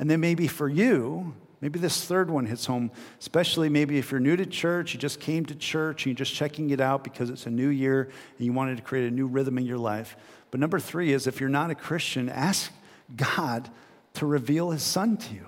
And 0.00 0.10
then 0.10 0.18
maybe 0.18 0.48
for 0.48 0.66
you, 0.66 1.34
maybe 1.60 1.78
this 1.78 2.06
third 2.06 2.30
one 2.30 2.46
hits 2.46 2.64
home, 2.64 2.90
especially 3.20 3.68
maybe 3.68 3.98
if 3.98 4.10
you're 4.10 4.18
new 4.18 4.34
to 4.34 4.46
church, 4.46 4.94
you 4.94 4.98
just 4.98 5.20
came 5.20 5.44
to 5.44 5.54
church 5.54 6.06
and 6.06 6.12
you're 6.12 6.24
just 6.24 6.34
checking 6.34 6.70
it 6.70 6.80
out 6.80 7.04
because 7.04 7.28
it's 7.28 7.44
a 7.44 7.50
new 7.50 7.68
year 7.68 8.04
and 8.38 8.46
you 8.46 8.52
wanted 8.54 8.78
to 8.78 8.82
create 8.82 9.06
a 9.06 9.14
new 9.14 9.26
rhythm 9.26 9.58
in 9.58 9.66
your 9.66 9.76
life. 9.76 10.16
But 10.50 10.58
number 10.58 10.80
three 10.80 11.12
is 11.12 11.26
if 11.26 11.38
you're 11.38 11.50
not 11.50 11.70
a 11.70 11.74
Christian, 11.74 12.30
ask 12.30 12.72
God 13.14 13.68
to 14.14 14.24
reveal 14.24 14.70
his 14.70 14.82
son 14.82 15.18
to 15.18 15.34
you. 15.34 15.46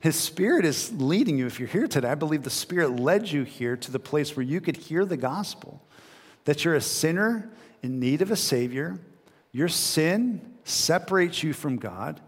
His 0.00 0.16
spirit 0.16 0.64
is 0.64 0.90
leading 0.94 1.36
you. 1.36 1.46
If 1.46 1.60
you're 1.60 1.68
here 1.68 1.86
today, 1.86 2.08
I 2.08 2.14
believe 2.14 2.44
the 2.44 2.50
spirit 2.50 2.98
led 2.98 3.30
you 3.30 3.42
here 3.42 3.76
to 3.76 3.92
the 3.92 3.98
place 3.98 4.34
where 4.34 4.44
you 4.44 4.62
could 4.62 4.78
hear 4.78 5.04
the 5.04 5.18
gospel 5.18 5.82
that 6.46 6.64
you're 6.64 6.76
a 6.76 6.80
sinner 6.80 7.50
in 7.82 8.00
need 8.00 8.22
of 8.22 8.30
a 8.30 8.36
savior. 8.36 8.98
Your 9.52 9.68
sin 9.68 10.55
separates 10.68 11.42
you 11.42 11.52
from 11.52 11.76
God, 11.76 12.20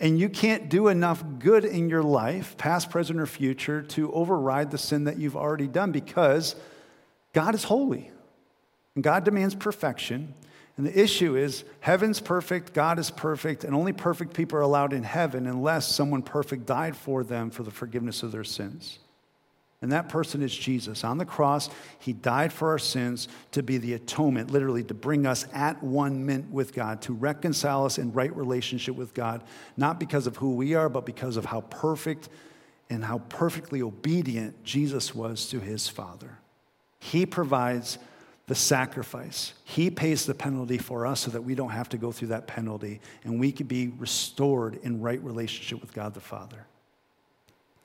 and 0.00 0.18
you 0.18 0.28
can't 0.28 0.68
do 0.68 0.88
enough 0.88 1.22
good 1.38 1.64
in 1.64 1.88
your 1.88 2.02
life, 2.02 2.56
past, 2.56 2.90
present, 2.90 3.20
or 3.20 3.26
future, 3.26 3.82
to 3.82 4.12
override 4.12 4.70
the 4.70 4.78
sin 4.78 5.04
that 5.04 5.18
you've 5.18 5.36
already 5.36 5.68
done 5.68 5.92
because 5.92 6.56
God 7.32 7.54
is 7.54 7.64
holy 7.64 8.10
and 8.94 9.04
God 9.04 9.24
demands 9.24 9.54
perfection. 9.54 10.34
And 10.76 10.86
the 10.86 10.98
issue 10.98 11.36
is 11.36 11.64
heaven's 11.80 12.18
perfect, 12.18 12.72
God 12.72 12.98
is 12.98 13.10
perfect, 13.10 13.62
and 13.64 13.74
only 13.74 13.92
perfect 13.92 14.32
people 14.34 14.58
are 14.58 14.62
allowed 14.62 14.92
in 14.92 15.02
heaven 15.02 15.46
unless 15.46 15.86
someone 15.86 16.22
perfect 16.22 16.66
died 16.66 16.96
for 16.96 17.22
them 17.22 17.50
for 17.50 17.62
the 17.62 17.70
forgiveness 17.70 18.22
of 18.22 18.32
their 18.32 18.44
sins. 18.44 18.98
And 19.82 19.90
that 19.90 20.08
person 20.08 20.42
is 20.42 20.56
Jesus. 20.56 21.02
On 21.02 21.18
the 21.18 21.24
cross, 21.24 21.68
he 21.98 22.12
died 22.12 22.52
for 22.52 22.68
our 22.68 22.78
sins 22.78 23.26
to 23.50 23.64
be 23.64 23.78
the 23.78 23.94
atonement, 23.94 24.52
literally 24.52 24.84
to 24.84 24.94
bring 24.94 25.26
us 25.26 25.44
at 25.52 25.82
one 25.82 26.24
mint 26.24 26.50
with 26.52 26.72
God, 26.72 27.02
to 27.02 27.12
reconcile 27.12 27.84
us 27.84 27.98
in 27.98 28.12
right 28.12 28.34
relationship 28.34 28.94
with 28.94 29.12
God, 29.12 29.42
not 29.76 29.98
because 29.98 30.28
of 30.28 30.36
who 30.36 30.54
we 30.54 30.74
are, 30.74 30.88
but 30.88 31.04
because 31.04 31.36
of 31.36 31.44
how 31.44 31.62
perfect 31.62 32.28
and 32.88 33.04
how 33.04 33.18
perfectly 33.28 33.82
obedient 33.82 34.62
Jesus 34.62 35.14
was 35.14 35.48
to 35.48 35.58
his 35.58 35.88
Father. 35.88 36.38
He 37.00 37.26
provides 37.26 37.98
the 38.46 38.54
sacrifice. 38.54 39.52
He 39.64 39.90
pays 39.90 40.26
the 40.26 40.34
penalty 40.34 40.78
for 40.78 41.06
us 41.06 41.20
so 41.20 41.32
that 41.32 41.42
we 41.42 41.56
don't 41.56 41.70
have 41.70 41.88
to 41.88 41.96
go 41.96 42.12
through 42.12 42.28
that 42.28 42.46
penalty 42.46 43.00
and 43.24 43.40
we 43.40 43.50
can 43.50 43.66
be 43.66 43.88
restored 43.88 44.78
in 44.82 45.00
right 45.00 45.22
relationship 45.24 45.80
with 45.80 45.92
God 45.92 46.14
the 46.14 46.20
Father. 46.20 46.66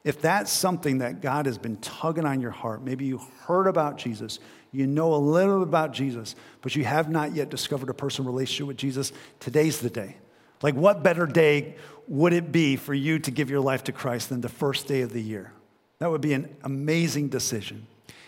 If 0.07 0.21
that's 0.21 0.53
something 0.53 0.99
that 0.99 1.19
God 1.19 1.47
has 1.47 1.57
been 1.57 1.75
tugging 1.79 2.23
on 2.23 2.39
your 2.39 2.51
heart, 2.51 2.81
maybe 2.81 3.03
you 3.03 3.19
heard 3.41 3.67
about 3.67 3.97
Jesus, 3.97 4.39
you 4.71 4.87
know 4.87 5.13
a 5.13 5.17
little 5.17 5.61
about 5.63 5.91
Jesus, 5.91 6.33
but 6.61 6.77
you 6.77 6.85
have 6.85 7.09
not 7.09 7.35
yet 7.35 7.49
discovered 7.49 7.89
a 7.89 7.93
personal 7.93 8.31
relationship 8.31 8.67
with 8.67 8.77
Jesus, 8.77 9.11
today's 9.41 9.79
the 9.79 9.89
day. 9.89 10.15
Like, 10.61 10.75
what 10.75 11.03
better 11.03 11.25
day 11.25 11.75
would 12.07 12.31
it 12.31 12.53
be 12.53 12.77
for 12.77 12.93
you 12.93 13.19
to 13.19 13.31
give 13.31 13.49
your 13.49 13.59
life 13.59 13.83
to 13.83 13.91
Christ 13.91 14.29
than 14.29 14.39
the 14.39 14.47
first 14.47 14.87
day 14.87 15.01
of 15.01 15.11
the 15.11 15.21
year? 15.21 15.51
That 15.99 16.09
would 16.09 16.21
be 16.21 16.31
an 16.31 16.55
amazing 16.63 17.27
decision. 17.27 17.85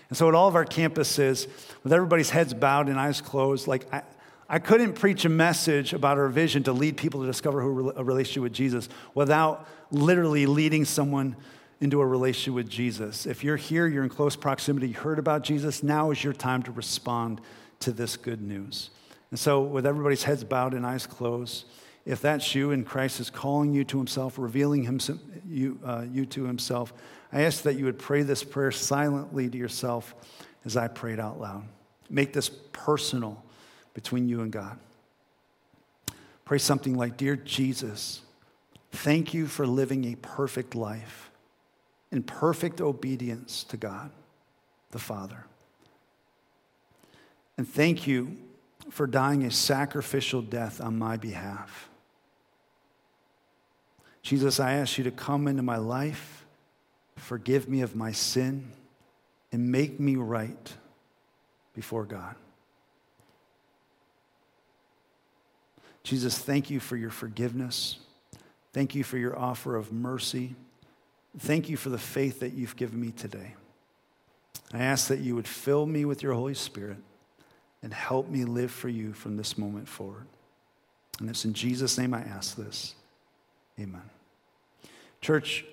And 0.10 0.18
so, 0.18 0.28
at 0.28 0.36
all 0.36 0.50
of 0.50 0.56
our 0.56 0.66
campuses, 0.66 1.48
with 1.84 1.94
everybody's 1.94 2.30
heads 2.30 2.54
bowed 2.54 2.90
and 2.90 3.00
eyes 3.00 3.22
closed, 3.22 3.68
like, 3.68 3.88
I, 3.94 4.02
I 4.50 4.60
couldn't 4.60 4.96
preach 4.96 5.24
a 5.24 5.30
message 5.30 5.94
about 5.94 6.18
our 6.18 6.28
vision 6.28 6.64
to 6.64 6.74
lead 6.74 6.98
people 6.98 7.22
to 7.22 7.26
discover 7.28 7.62
who 7.62 7.94
a 7.96 8.04
relationship 8.04 8.44
with 8.44 8.54
Jesus 8.54 8.90
without 9.14 9.66
literally 9.92 10.46
leading 10.46 10.84
someone 10.84 11.38
into 11.82 12.02
a 12.02 12.06
relationship 12.06 12.54
with 12.54 12.70
Jesus. 12.70 13.26
If 13.26 13.44
you're 13.44 13.58
here, 13.58 13.88
you're 13.88 14.04
in 14.04 14.10
close 14.10 14.36
proximity, 14.36 14.90
you 14.90 14.94
heard 14.96 15.20
about 15.20 15.44
Jesus, 15.44 15.82
now 15.82 16.12
is 16.12 16.24
your 16.24 16.34
time 16.34 16.64
to 16.64 16.72
respond 16.72 17.40
to 17.82 17.92
this 17.92 18.18
good 18.18 18.42
news. 18.42 18.90
And 19.32 19.40
so, 19.40 19.62
with 19.62 19.86
everybody's 19.86 20.24
heads 20.24 20.44
bowed 20.44 20.74
and 20.74 20.86
eyes 20.86 21.06
closed, 21.06 21.66
if 22.06 22.22
that's 22.22 22.56
you 22.56 22.72
and 22.72 22.86
Christ 22.86 23.20
is 23.20 23.30
calling 23.30 23.74
you 23.74 23.84
to 23.86 23.98
himself, 23.98 24.40
revealing 24.40 24.84
himself, 24.84 25.20
you, 25.48 25.80
uh, 25.86 26.06
you 26.12 26.26
to 26.28 26.44
himself, 26.44 26.94
I 27.32 27.44
ask 27.44 27.64
that 27.64 27.76
you 27.76 27.86
would 27.86 28.00
pray 28.00 28.24
this 28.24 28.44
prayer 28.44 28.72
silently 28.72 29.50
to 29.50 29.58
yourself 29.58 30.16
as 30.66 30.76
I 30.76 30.88
prayed 30.88 31.20
out 31.20 31.40
loud. 31.40 31.64
Make 32.10 32.34
this 32.34 32.50
personal 32.50 33.44
between 33.94 34.28
you 34.28 34.42
and 34.42 34.52
God. 34.52 34.78
Pray 36.46 36.58
something 36.58 36.96
like 36.96 37.16
Dear 37.16 37.36
Jesus, 37.36 38.22
thank 38.92 39.34
you 39.36 39.46
for 39.46 39.68
living 39.68 40.06
a 40.06 40.16
perfect 40.16 40.74
life 40.74 41.29
in 42.12 42.24
perfect 42.24 42.82
obedience 42.82 43.64
to 43.66 43.78
God 43.78 44.12
the 44.92 45.00
Father. 45.00 45.46
And 47.58 47.68
thank 47.68 48.08
you 48.08 48.38
for 48.90 49.06
dying 49.06 49.44
a 49.44 49.52
sacrificial 49.52 50.42
death 50.42 50.82
on 50.82 50.98
my 50.98 51.18
behalf. 51.18 51.90
Jesus, 54.22 54.60
I 54.60 54.74
ask 54.74 54.98
you 54.98 55.04
to 55.04 55.12
come 55.12 55.48
into 55.48 55.62
my 55.62 55.78
life, 55.78 56.46
forgive 57.16 57.70
me 57.70 57.82
of 57.82 57.96
my 57.96 58.12
sin, 58.12 58.72
and 59.52 59.72
make 59.72 60.00
me 60.00 60.16
right 60.16 60.74
before 61.74 62.06
God. 62.06 62.36
Jesus, 66.04 66.38
thank 66.38 66.70
you 66.70 66.80
for 66.80 66.98
your 66.98 67.10
forgiveness. 67.10 67.98
Thank 68.74 68.96
you 68.96 69.04
for 69.04 69.18
your 69.18 69.38
offer 69.38 69.76
of 69.76 69.92
mercy. 69.92 70.56
Thank 71.38 71.70
you 71.70 71.78
for 71.78 71.90
the 71.90 71.98
faith 71.98 72.40
that 72.40 72.54
you've 72.54 72.76
given 72.76 73.00
me 73.00 73.12
today. 73.12 73.56
I 74.74 74.80
ask 74.80 75.08
that 75.08 75.20
you 75.20 75.36
would 75.36 75.48
fill 75.48 75.86
me 75.86 76.06
with 76.06 76.24
your 76.24 76.34
Holy 76.34 76.54
Spirit 76.54 76.98
and 77.82 77.94
help 77.94 78.30
me 78.30 78.46
live 78.46 78.72
for 78.72 78.90
you 78.90 79.14
from 79.14 79.38
this 79.38 79.58
moment 79.58 79.88
forward. 79.88 80.28
And 81.20 81.30
it's 81.30 81.46
in 81.46 81.54
Jesus' 81.54 81.98
name 81.98 82.14
I 82.14 82.22
ask 82.22 82.56
this. 82.56 82.96
Amen. 83.80 84.02
Church, 85.22 85.66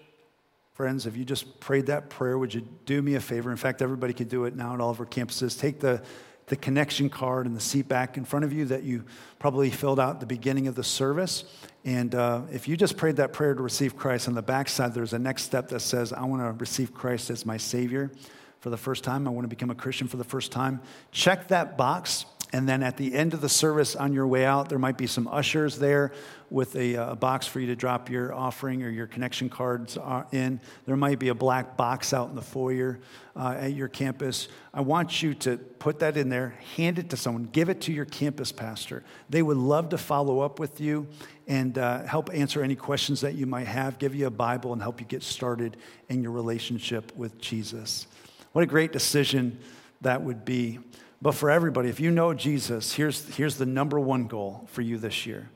friends, 0.75 1.07
if 1.07 1.17
you 1.17 1.25
just 1.25 1.61
prayed 1.61 1.87
that 1.87 2.11
prayer, 2.11 2.39
would 2.39 2.55
you 2.55 2.67
do 2.85 3.03
me 3.03 3.15
a 3.15 3.21
favor? 3.21 3.51
In 3.51 3.57
fact, 3.57 3.83
everybody 3.83 4.13
could 4.13 4.29
do 4.29 4.45
it 4.45 4.57
now 4.57 4.75
at 4.75 4.81
all 4.81 4.91
of 4.91 5.01
our 5.01 5.07
campuses. 5.07 5.59
Take 5.59 5.81
the, 5.81 6.03
the 6.47 6.57
connection 6.57 7.11
card 7.11 7.47
and 7.47 7.57
the 7.57 7.61
seat 7.61 7.89
back 7.89 8.17
in 8.17 8.25
front 8.25 8.45
of 8.45 8.53
you 8.53 8.67
that 8.67 8.85
you 8.85 9.05
probably 9.39 9.71
filled 9.71 9.99
out 9.99 10.15
at 10.15 10.21
the 10.21 10.27
beginning 10.27 10.69
of 10.69 10.75
the 10.75 10.85
service 10.85 11.45
and 11.87 12.17
uh, 12.17 12.43
if 12.51 12.67
you 12.67 12.77
just 12.77 12.97
prayed 12.97 13.17
that 13.17 13.33
prayer 13.33 13.55
to 13.55 13.63
receive 13.63 13.97
Christ, 13.97 14.27
on 14.27 14.35
the 14.35 14.43
backside, 14.43 14.93
there's 14.93 15.13
a 15.13 15.21
next 15.21 15.45
step 15.45 15.69
that 15.69 15.79
says, 15.81 16.13
I 16.13 16.25
want 16.25 16.43
to 16.43 16.51
receive 16.59 16.93
Christ 16.93 17.31
as 17.31 17.47
my 17.47 17.57
Savior 17.57 18.11
for 18.59 18.71
the 18.71 18.77
first 18.77 19.05
time. 19.05 19.25
I 19.29 19.31
want 19.31 19.45
to 19.45 19.49
become 19.49 19.71
a 19.71 19.75
Christian 19.77 20.09
for 20.09 20.17
the 20.17 20.25
first 20.25 20.51
time. 20.51 20.81
Check 21.13 21.47
that 21.49 21.79
box. 21.79 22.25
And 22.53 22.69
then 22.69 22.83
at 22.83 22.97
the 22.97 23.15
end 23.15 23.35
of 23.35 23.41
the 23.41 23.49
service 23.49 23.97
on 23.97 24.13
your 24.13 24.27
way 24.27 24.45
out, 24.45 24.69
there 24.69 24.79
might 24.79 24.97
be 24.97 25.09
some 25.09 25.27
ushers 25.27 25.79
there 25.79 26.13
with 26.49 26.77
a, 26.77 26.95
a, 26.95 27.17
box 27.17 27.47
for 27.47 27.59
you 27.59 27.67
to 27.67 27.75
drop 27.75 28.09
your 28.09 28.33
offering 28.33 28.85
or 28.85 28.89
your 28.89 29.09
connection 29.09 29.49
cards 29.49 29.97
uh, 29.97 30.23
in. 30.31 30.61
There 30.85 30.97
might 30.97 31.19
be 31.19 31.29
a 31.29 31.35
black 31.35 31.77
box 31.77 32.13
out 32.13 32.29
in 32.29 32.37
the 32.37 32.43
foyer 32.43 33.01
uh, 33.35 33.57
at 33.59 33.73
your 33.73 33.89
campus. 33.89 34.47
I 34.73 34.83
want 34.83 35.23
you 35.23 35.35
to 35.35 35.57
put 35.57 35.99
that 35.99 36.17
in 36.17 36.29
there, 36.29 36.55
hand 36.77 37.01
it 37.01 37.11
to 37.11 37.17
someone, 37.17 37.49
give 37.51 37.69
it 37.69 37.81
to 37.83 37.93
your 37.93 38.05
campus 38.05 38.53
pastor. 38.53 39.03
They 39.29 39.43
would 39.43 39.57
love 39.57 39.89
to 39.89 39.99
follow 39.99 40.39
up 40.39 40.61
with 40.61 40.81
you 40.81 41.09
and 41.49 41.77
uh, 41.77 42.05
help 42.05 42.31
answer 42.33 42.63
any 42.63 42.77
questions 42.77 43.23
that 43.23 43.35
you 43.35 43.47
might 43.47 43.67
have, 43.67 43.99
give 43.99 44.15
you 44.15 44.29
a 44.29 44.31
Bible, 44.31 44.73
and 44.73 44.81
help 44.81 45.01
you 45.01 45.07
get 45.07 45.25
started 45.25 45.77
in 46.09 46.23
your 46.23 46.33
relationship 46.33 47.15
with 47.17 47.39
Jesus. 47.41 48.07
What 48.53 48.63
a 48.63 48.67
great 48.67 48.93
decision 48.93 49.59
that 50.03 50.23
would 50.23 50.45
be. 50.45 50.79
But 51.23 51.33
for 51.33 51.51
everybody, 51.51 51.89
if 51.89 52.01
you 52.01 52.11
know 52.11 52.35
Jesus, 52.35 52.93
here's, 52.93 53.35
here's 53.35 53.57
the 53.57 53.67
number 53.67 53.99
one 53.99 54.27
goal 54.27 54.69
for 54.71 54.83
you 54.83 54.99
this 54.99 55.27
year 55.27 55.51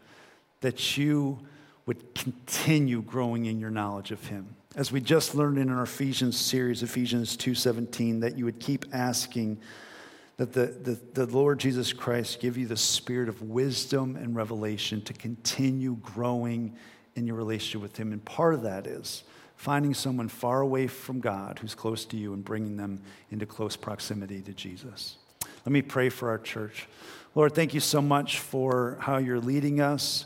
that 0.60 0.96
you 0.98 1.38
would 1.86 2.14
continue 2.14 3.02
growing 3.02 3.46
in 3.46 3.58
your 3.58 3.70
knowledge 3.70 4.10
of 4.10 4.26
him. 4.26 4.54
As 4.76 4.92
we 4.92 5.00
just 5.00 5.34
learned 5.34 5.58
in 5.58 5.70
our 5.70 5.82
Ephesians 5.82 6.38
series, 6.38 6.82
Ephesians 6.82 7.36
2:17, 7.36 8.20
that 8.20 8.38
you 8.38 8.44
would 8.44 8.60
keep 8.60 8.84
asking 8.92 9.58
that 10.36 10.52
the, 10.52 10.66
the, 10.66 11.24
the 11.24 11.26
Lord 11.26 11.58
Jesus 11.58 11.92
Christ 11.92 12.40
give 12.40 12.56
you 12.56 12.66
the 12.66 12.76
spirit 12.76 13.28
of 13.28 13.42
wisdom 13.42 14.16
and 14.16 14.36
revelation 14.36 15.02
to 15.02 15.12
continue 15.12 15.96
growing 16.00 16.76
in 17.16 17.26
your 17.26 17.36
relationship 17.36 17.82
with 17.82 17.96
him. 17.96 18.12
And 18.12 18.24
part 18.24 18.54
of 18.54 18.62
that 18.62 18.86
is 18.86 19.24
finding 19.56 19.92
someone 19.92 20.28
far 20.28 20.60
away 20.60 20.86
from 20.86 21.20
God 21.20 21.58
who's 21.58 21.74
close 21.74 22.04
to 22.06 22.16
you 22.16 22.32
and 22.32 22.44
bringing 22.44 22.76
them 22.76 23.02
into 23.30 23.44
close 23.44 23.76
proximity 23.76 24.40
to 24.42 24.52
Jesus. 24.52 25.16
Let 25.70 25.74
me 25.74 25.82
pray 25.82 26.08
for 26.08 26.30
our 26.30 26.38
church. 26.38 26.88
Lord, 27.36 27.54
thank 27.54 27.74
you 27.74 27.78
so 27.78 28.02
much 28.02 28.40
for 28.40 28.96
how 28.98 29.18
you're 29.18 29.38
leading 29.38 29.80
us. 29.80 30.24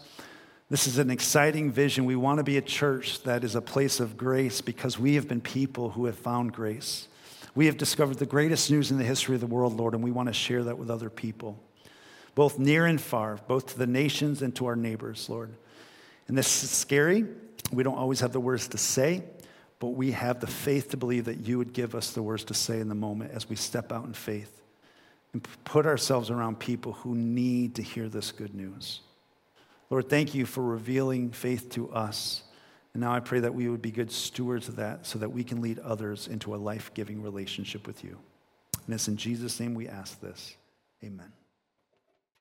This 0.71 0.87
is 0.87 0.97
an 0.97 1.11
exciting 1.11 1.71
vision. 1.71 2.07
We 2.07 2.17
want 2.17 2.39
to 2.39 2.43
be 2.43 2.57
a 2.57 2.63
church 2.63 3.23
that 3.25 3.45
is 3.45 3.55
a 3.55 3.61
place 3.61 4.01
of 4.01 4.17
grace 4.17 4.63
because 4.63 4.99
we 4.99 5.17
have 5.17 5.29
been 5.29 5.43
people 5.43 5.91
who 5.91 6.07
have 6.07 6.17
found 6.17 6.55
grace. 6.55 7.09
We 7.55 7.67
have 7.67 7.77
discovered 7.77 8.17
the 8.17 8.25
greatest 8.25 8.71
news 8.71 8.91
in 8.91 8.97
the 8.97 9.05
history 9.05 9.35
of 9.35 9.43
the 9.43 9.47
world, 9.47 9.77
Lord, 9.77 9.93
and 9.93 10.03
we 10.03 10.13
want 10.13 10.29
to 10.29 10.33
share 10.33 10.65
that 10.65 10.79
with 10.79 10.91
other 10.91 11.11
people, 11.11 11.63
both 12.35 12.59
near 12.59 12.87
and 12.87 12.99
far, 12.99 13.39
both 13.47 13.67
to 13.67 13.79
the 13.79 13.87
nations 13.87 14.41
and 14.41 14.57
to 14.57 14.65
our 14.65 14.77
neighbors, 14.77 15.29
Lord. 15.29 15.53
And 16.27 16.39
this 16.39 16.65
is 16.65 16.71
scary. 16.71 17.27
We 17.71 17.83
don't 17.83 17.99
always 17.99 18.21
have 18.21 18.33
the 18.33 18.41
words 18.41 18.69
to 18.69 18.79
say, 18.79 19.25
but 19.79 19.89
we 19.89 20.13
have 20.13 20.41
the 20.41 20.47
faith 20.47 20.93
to 20.93 20.97
believe 20.97 21.27
that 21.27 21.41
you 21.41 21.59
would 21.59 21.75
give 21.75 21.95
us 21.95 22.13
the 22.13 22.23
words 22.23 22.45
to 22.45 22.55
say 22.55 22.81
in 22.81 22.89
the 22.89 22.95
moment 22.95 23.33
as 23.35 23.47
we 23.47 23.57
step 23.57 23.93
out 23.93 24.07
in 24.07 24.15
faith 24.15 24.63
and 25.35 25.47
put 25.65 25.85
ourselves 25.85 26.31
around 26.31 26.59
people 26.59 26.93
who 26.93 27.15
need 27.15 27.75
to 27.75 27.83
hear 27.83 28.09
this 28.09 28.33
good 28.33 28.55
news. 28.55 29.01
Lord, 29.91 30.09
thank 30.09 30.35
you 30.35 30.47
for 30.47 30.63
revealing 30.63 31.31
faith 31.31 31.71
to 31.71 31.91
us. 31.91 32.45
And 32.95 33.03
now 33.03 33.13
I 33.13 33.21
pray 33.21 33.41
that 33.41 33.55
we 33.55 33.69
would 33.69 33.83
be 33.83 33.91
good 33.91 34.11
stewards 34.11 34.69
of 34.69 34.77
that 34.77 35.05
so 35.07 35.19
that 35.19 35.31
we 35.31 35.45
can 35.45 35.61
lead 35.61 35.81
others 35.81 36.29
into 36.29 36.55
a 36.55 36.57
life 36.57 36.95
giving 36.95 37.21
relationship 37.21 37.87
with 37.87 38.05
you. 38.05 38.19
And 38.87 38.95
it's 38.95 39.09
in 39.09 39.17
Jesus' 39.17 39.59
name 39.59 39.75
we 39.75 39.89
ask 39.89 40.21
this. 40.21 40.57
Amen. 41.03 41.33